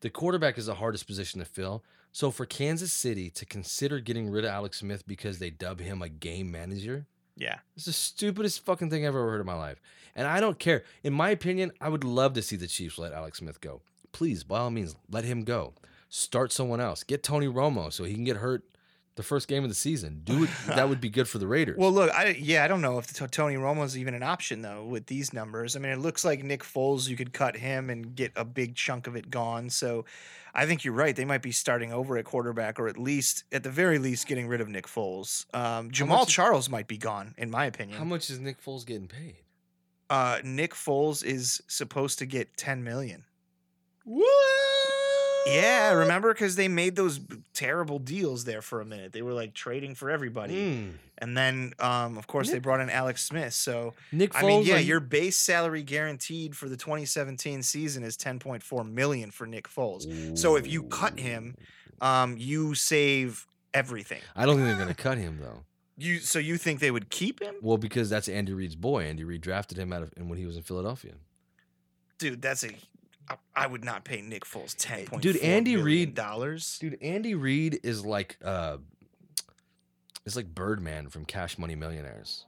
[0.00, 1.82] the quarterback is the hardest position to fill.
[2.12, 6.02] So for Kansas City to consider getting rid of Alex Smith because they dub him
[6.02, 7.06] a game manager,
[7.36, 7.58] yeah.
[7.76, 9.80] it's the stupidest fucking thing I've ever heard in my life.
[10.16, 10.84] And I don't care.
[11.04, 13.82] In my opinion, I would love to see the Chiefs let Alex Smith go.
[14.12, 15.74] Please, by all means, let him go.
[16.08, 17.04] Start someone else.
[17.04, 18.64] Get Tony Romo so he can get hurt
[19.18, 20.22] the first game of the season.
[20.24, 20.50] Do it.
[20.68, 21.76] that would be good for the Raiders.
[21.76, 25.06] Well, look, I yeah, I don't know if Tony Romo's even an option though with
[25.06, 25.76] these numbers.
[25.76, 28.74] I mean, it looks like Nick Foles, you could cut him and get a big
[28.74, 29.68] chunk of it gone.
[29.68, 30.06] So,
[30.54, 31.14] I think you're right.
[31.14, 34.48] They might be starting over at quarterback, or at least, at the very least, getting
[34.48, 35.44] rid of Nick Foles.
[35.54, 37.98] Um, Jamaal much Charles might be gone, in my opinion.
[37.98, 39.36] How much is Nick Foles getting paid?
[40.10, 43.24] uh, Nick Foles is supposed to get 10 million.
[44.04, 44.26] What?
[45.48, 47.20] Yeah, remember because they made those
[47.54, 49.12] terrible deals there for a minute.
[49.12, 50.92] They were like trading for everybody, Mm.
[51.18, 53.54] and then, um, of course, they brought in Alex Smith.
[53.54, 54.42] So Nick Foles.
[54.42, 59.30] I mean, yeah, like- your base salary guaranteed for the 2017 season is 10.4 million
[59.30, 60.36] for Nick Foles.
[60.38, 61.56] So if you cut him,
[62.00, 64.20] um, you save everything.
[64.36, 65.64] I don't think they're going to cut him though.
[66.00, 69.02] You so you think they would keep him, Well, because that's Andy Reid's boy.
[69.04, 71.14] Andy Reid drafted him out of and when he was in Philadelphia.
[72.18, 72.40] dude?
[72.40, 72.70] That's a
[73.30, 75.20] I- I would not pay Nick Foles 10.
[75.20, 76.78] Dude, Andy Reid- dollars.
[76.80, 78.78] Dude, Andy Reid is like uh
[80.24, 82.44] is like Birdman from Cash Money Millionaires.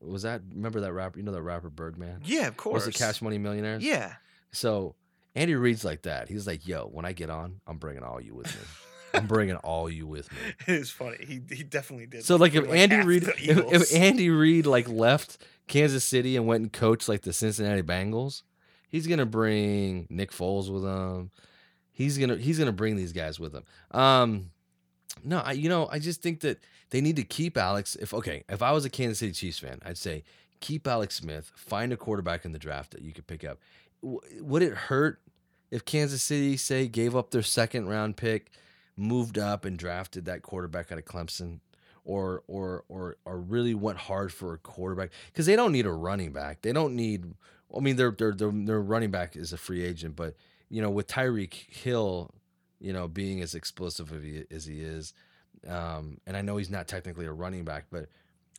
[0.00, 1.18] Was that remember that rapper?
[1.18, 2.22] You know that rapper Birdman?
[2.24, 2.86] Yeah, of course.
[2.86, 3.84] Was it Cash Money Millionaires?
[3.84, 4.14] Yeah.
[4.50, 4.94] So
[5.34, 6.28] Andy Reid's like that.
[6.28, 8.60] He's like, "Yo, when I get on, I'm bringing all you with me.
[9.14, 11.18] I'm bringing all you with me." It is funny.
[11.20, 12.24] He he definitely did.
[12.24, 16.46] So like if Andy half Reid, if, if Andy Reid like left Kansas City and
[16.46, 18.42] went and coached like the Cincinnati Bengals,
[18.92, 21.32] he's gonna bring Nick Foles with him.
[21.90, 23.64] He's gonna he's gonna bring these guys with him.
[23.90, 24.50] Um,
[25.24, 27.96] no, I you know I just think that they need to keep Alex.
[27.96, 30.22] If okay, if I was a Kansas City Chiefs fan, I'd say
[30.60, 31.50] keep Alex Smith.
[31.56, 33.58] Find a quarterback in the draft that you could pick up.
[34.02, 35.20] W- would it hurt
[35.70, 38.50] if Kansas City say gave up their second round pick,
[38.96, 41.58] moved up and drafted that quarterback out of Clemson?
[42.04, 45.92] or or or or really went hard for a quarterback because they don't need a
[45.92, 46.62] running back.
[46.62, 47.34] They don't need.
[47.74, 50.34] I mean, their their their running back is a free agent, but
[50.68, 52.30] you know, with Tyreek Hill,
[52.80, 55.14] you know, being as explosive as he, as he is,
[55.68, 58.08] um, and I know he's not technically a running back, but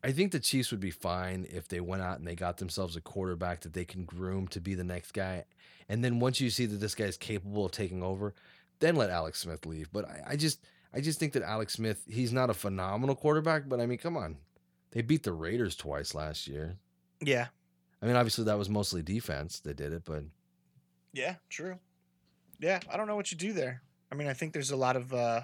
[0.04, 2.96] I think the Chiefs would be fine if they went out and they got themselves
[2.96, 5.46] a quarterback that they can groom to be the next guy,
[5.90, 8.34] and then once you see that this guy is capable of taking over,
[8.80, 9.92] then let Alex Smith leave.
[9.92, 10.60] But I, I just
[10.94, 14.16] I just think that Alex Smith, he's not a phenomenal quarterback, but I mean, come
[14.16, 14.38] on.
[14.92, 16.78] They beat the Raiders twice last year.
[17.20, 17.48] yeah,
[18.04, 20.24] I mean, obviously that was mostly defense that did it, but
[21.14, 21.78] yeah, true.
[22.60, 23.82] Yeah, I don't know what you do there.
[24.12, 25.14] I mean, I think there's a lot of.
[25.14, 25.42] uh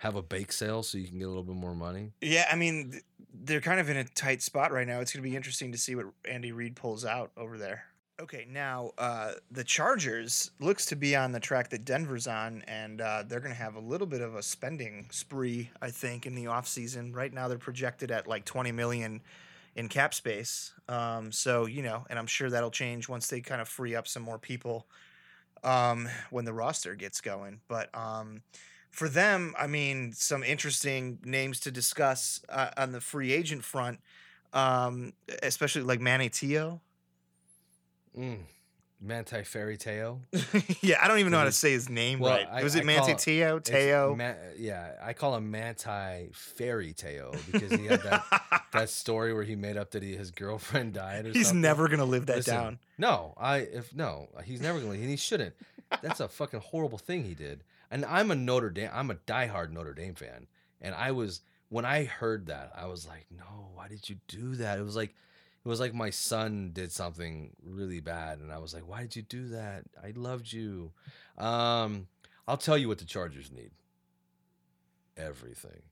[0.00, 2.10] have a bake sale so you can get a little bit more money.
[2.20, 3.00] Yeah, I mean,
[3.32, 4.98] they're kind of in a tight spot right now.
[4.98, 7.84] It's going to be interesting to see what Andy Reid pulls out over there.
[8.20, 13.00] Okay, now uh, the Chargers looks to be on the track that Denver's on, and
[13.00, 16.34] uh, they're going to have a little bit of a spending spree, I think, in
[16.34, 17.14] the offseason.
[17.14, 19.22] Right now, they're projected at like 20 million
[19.74, 20.72] in cap space.
[20.88, 24.06] Um, so, you know, and I'm sure that'll change once they kind of free up
[24.06, 24.86] some more people
[25.64, 27.60] um, when the roster gets going.
[27.68, 28.42] But um,
[28.90, 34.00] for them, I mean, some interesting names to discuss uh, on the free agent front,
[34.52, 36.80] um, especially like Manti Te'o.
[38.18, 38.40] Mm.
[39.02, 40.20] Manti Fairy Te'o.
[40.80, 42.46] yeah, I don't even know how to say his name Well, right.
[42.50, 43.60] I- Was I it Manti call- Te'o?
[43.60, 44.34] Te'o?
[44.58, 49.56] Yeah, I call him Manti Fairy Te'o because he had that, that story where he
[49.56, 51.60] made up that he, his girlfriend died or He's something.
[51.62, 52.78] never gonna live that Listen, down.
[52.98, 55.54] No, I if no, he's never gonna, and he shouldn't.
[56.00, 57.64] That's a fucking horrible thing he did.
[57.90, 60.46] And I'm a Notre Dame, I'm a diehard Notre Dame fan,
[60.80, 64.54] and I was when I heard that, I was like, no, why did you do
[64.56, 64.78] that?
[64.78, 65.14] It was like,
[65.64, 69.16] it was like my son did something really bad, and I was like, "Why did
[69.16, 69.84] you do that?
[70.02, 70.92] I loved you."
[71.38, 72.08] Um,
[72.48, 73.70] I'll tell you what the Chargers need.
[75.16, 75.82] Everything.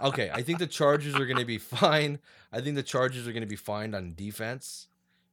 [0.00, 2.18] Okay, I think the Chargers are going to be fine.
[2.52, 4.88] I think the Chargers are going to be fine on defense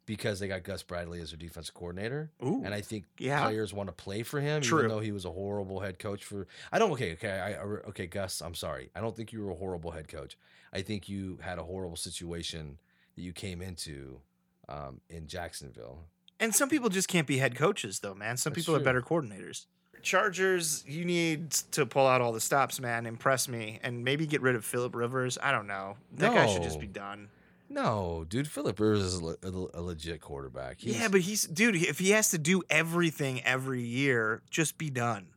[0.05, 3.43] because they got Gus Bradley as their defensive coordinator, Ooh, and I think yeah.
[3.43, 4.79] players want to play for him, True.
[4.79, 6.23] even though he was a horrible head coach.
[6.23, 8.89] For I don't okay, okay, I, I okay, Gus, I'm sorry.
[8.95, 10.37] I don't think you were a horrible head coach.
[10.75, 12.77] I think you had a horrible situation
[13.15, 14.19] that you came into
[14.67, 15.99] um, in Jacksonville.
[16.39, 18.35] And some people just can't be head coaches, though, man.
[18.35, 19.67] Some That's people are better coordinators.
[20.01, 23.05] Chargers, you need to pull out all the stops, man.
[23.05, 25.37] Impress me, and maybe get rid of Philip Rivers.
[25.41, 25.95] I don't know.
[26.17, 27.29] That guy should just be done.
[27.69, 30.77] No, dude, Philip Rivers is a, le- a, a legit quarterback.
[30.79, 31.75] yeah, but he's dude.
[31.75, 35.27] If he has to do everything every year, just be done.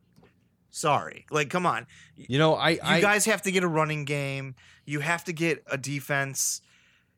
[0.79, 1.87] Sorry, like come on.
[2.15, 4.55] you know, I, You I guys have to get a running game.
[4.85, 6.61] You have to get a defense.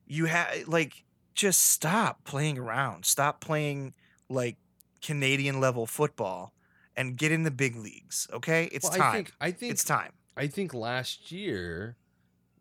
[0.07, 1.03] You have like
[1.35, 3.05] just stop playing around.
[3.05, 3.93] Stop playing
[4.29, 4.57] like
[5.03, 6.53] Canadian level football
[6.95, 8.27] and get in the big leagues.
[8.33, 9.09] Okay, it's well, time.
[9.09, 10.13] I think I think it's time.
[10.35, 11.97] I think last year,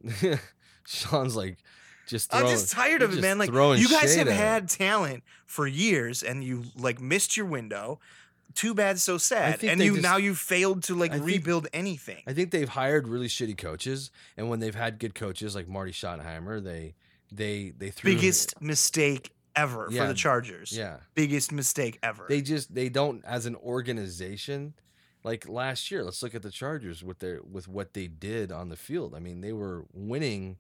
[0.87, 1.57] Sean's like
[2.07, 3.39] just I'm just tired of it, man.
[3.39, 8.01] Like you guys have had talent for years, and you like missed your window.
[8.55, 9.63] Too bad, so sad.
[9.63, 12.23] And you just- now you failed to like I think- rebuild anything.
[12.27, 15.93] I think they've hired really shitty coaches, and when they've had good coaches like Marty
[15.93, 16.95] Schottenheimer, they
[17.33, 20.73] they they threw Biggest mistake ever for the Chargers.
[20.77, 20.99] yeah.
[21.15, 22.27] Biggest mistake ever.
[22.29, 24.75] They just they don't as an organization.
[25.23, 28.69] Like last year, let's look at the Chargers with their with what they did on
[28.69, 29.15] the field.
[29.15, 30.57] I mean, they were winning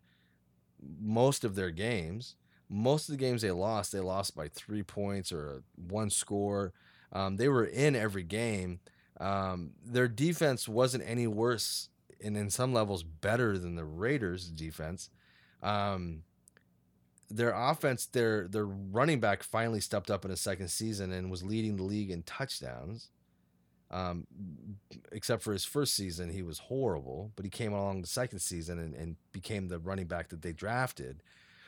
[1.01, 2.37] most of their games.
[2.69, 6.73] Most of the games they lost, they lost by three points or one score.
[7.13, 8.81] Um, they were in every game.
[9.19, 11.89] Um, their defense wasn't any worse,
[12.23, 15.11] and in some levels better than the Raiders' defense.
[15.63, 16.23] Um,
[17.29, 21.45] their offense, their their running back finally stepped up in his second season and was
[21.45, 23.11] leading the league in touchdowns.
[23.93, 24.27] Um,
[25.11, 28.79] except for his first season, he was horrible, but he came along the second season
[28.79, 31.23] and, and became the running back that they drafted.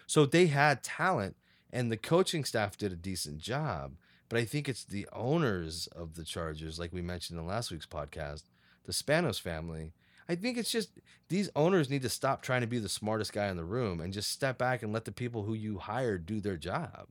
[0.07, 1.37] So they had talent,
[1.73, 3.95] and the coaching staff did a decent job.
[4.33, 7.85] But I think it's the owners of the Chargers, like we mentioned in last week's
[7.85, 8.45] podcast,
[8.87, 9.93] the Spanos family.
[10.27, 10.89] I think it's just
[11.29, 14.11] these owners need to stop trying to be the smartest guy in the room and
[14.11, 17.09] just step back and let the people who you hired do their job.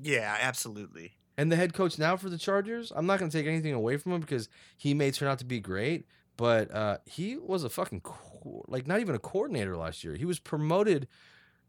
[0.00, 1.12] yeah, absolutely.
[1.36, 3.98] And the head coach now for the Chargers, I'm not going to take anything away
[3.98, 4.48] from him because
[4.78, 6.06] he may turn out to be great,
[6.38, 10.14] but uh, he was a fucking co- like not even a coordinator last year.
[10.14, 11.06] He was promoted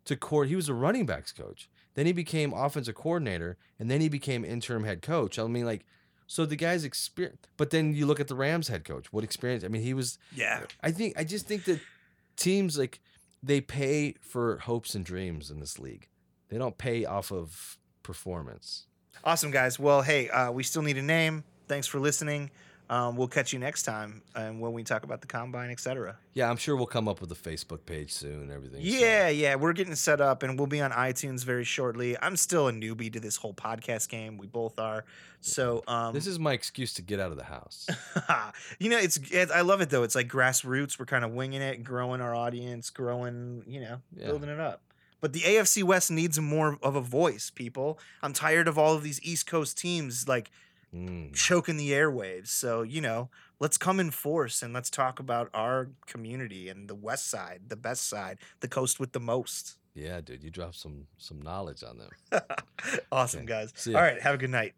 [0.05, 0.47] to court.
[0.47, 1.67] He was a running backs coach.
[1.95, 5.39] Then he became offensive coordinator, and then he became interim head coach.
[5.39, 5.85] I mean, like,
[6.27, 7.37] so the guy's experience.
[7.57, 9.11] But then you look at the Rams head coach.
[9.11, 9.63] What experience?
[9.63, 10.17] I mean, he was.
[10.35, 10.61] Yeah.
[10.81, 11.79] I think I just think that
[12.35, 12.99] teams like
[13.41, 16.07] they pay for hopes and dreams in this league.
[16.49, 18.87] They don't pay off of performance.
[19.23, 19.79] Awesome, guys.
[19.79, 21.43] Well, hey, uh, we still need a name.
[21.67, 22.51] Thanks for listening.
[22.89, 26.17] Um, we'll catch you next time and when we talk about the combine, etc.
[26.35, 28.81] Yeah, I'm sure we'll come up with a Facebook page soon and everything.
[28.81, 32.15] so- Yeah, yeah, we're getting set up and we'll be on iTunes very shortly.
[32.21, 34.37] I'm still a newbie to this whole podcast game.
[34.37, 35.03] We both are.
[35.41, 37.87] So, um, This is my excuse to get out of the house.
[38.79, 40.03] you know, it's, it, I love it though.
[40.03, 40.99] It's like grassroots.
[40.99, 44.27] We're kind of winging it, growing our audience, growing, you know, Yeah.
[44.27, 44.81] building it up.
[45.21, 47.97] But the AFC West needs more of a voice, people.
[48.21, 50.51] I'm tired of all of these East Coast teams like
[50.95, 51.33] Mm.
[51.33, 52.47] choking the airwaves.
[52.47, 53.29] So, you know,
[53.59, 57.75] let's come in force and let's talk about our community and the west side, the
[57.75, 59.77] best side, the coast with the most.
[59.93, 62.09] Yeah, dude, you dropped some some knowledge on them.
[63.11, 63.47] awesome, Okay.
[63.47, 63.87] guys.
[63.87, 64.21] All right.
[64.21, 64.73] Have a good night.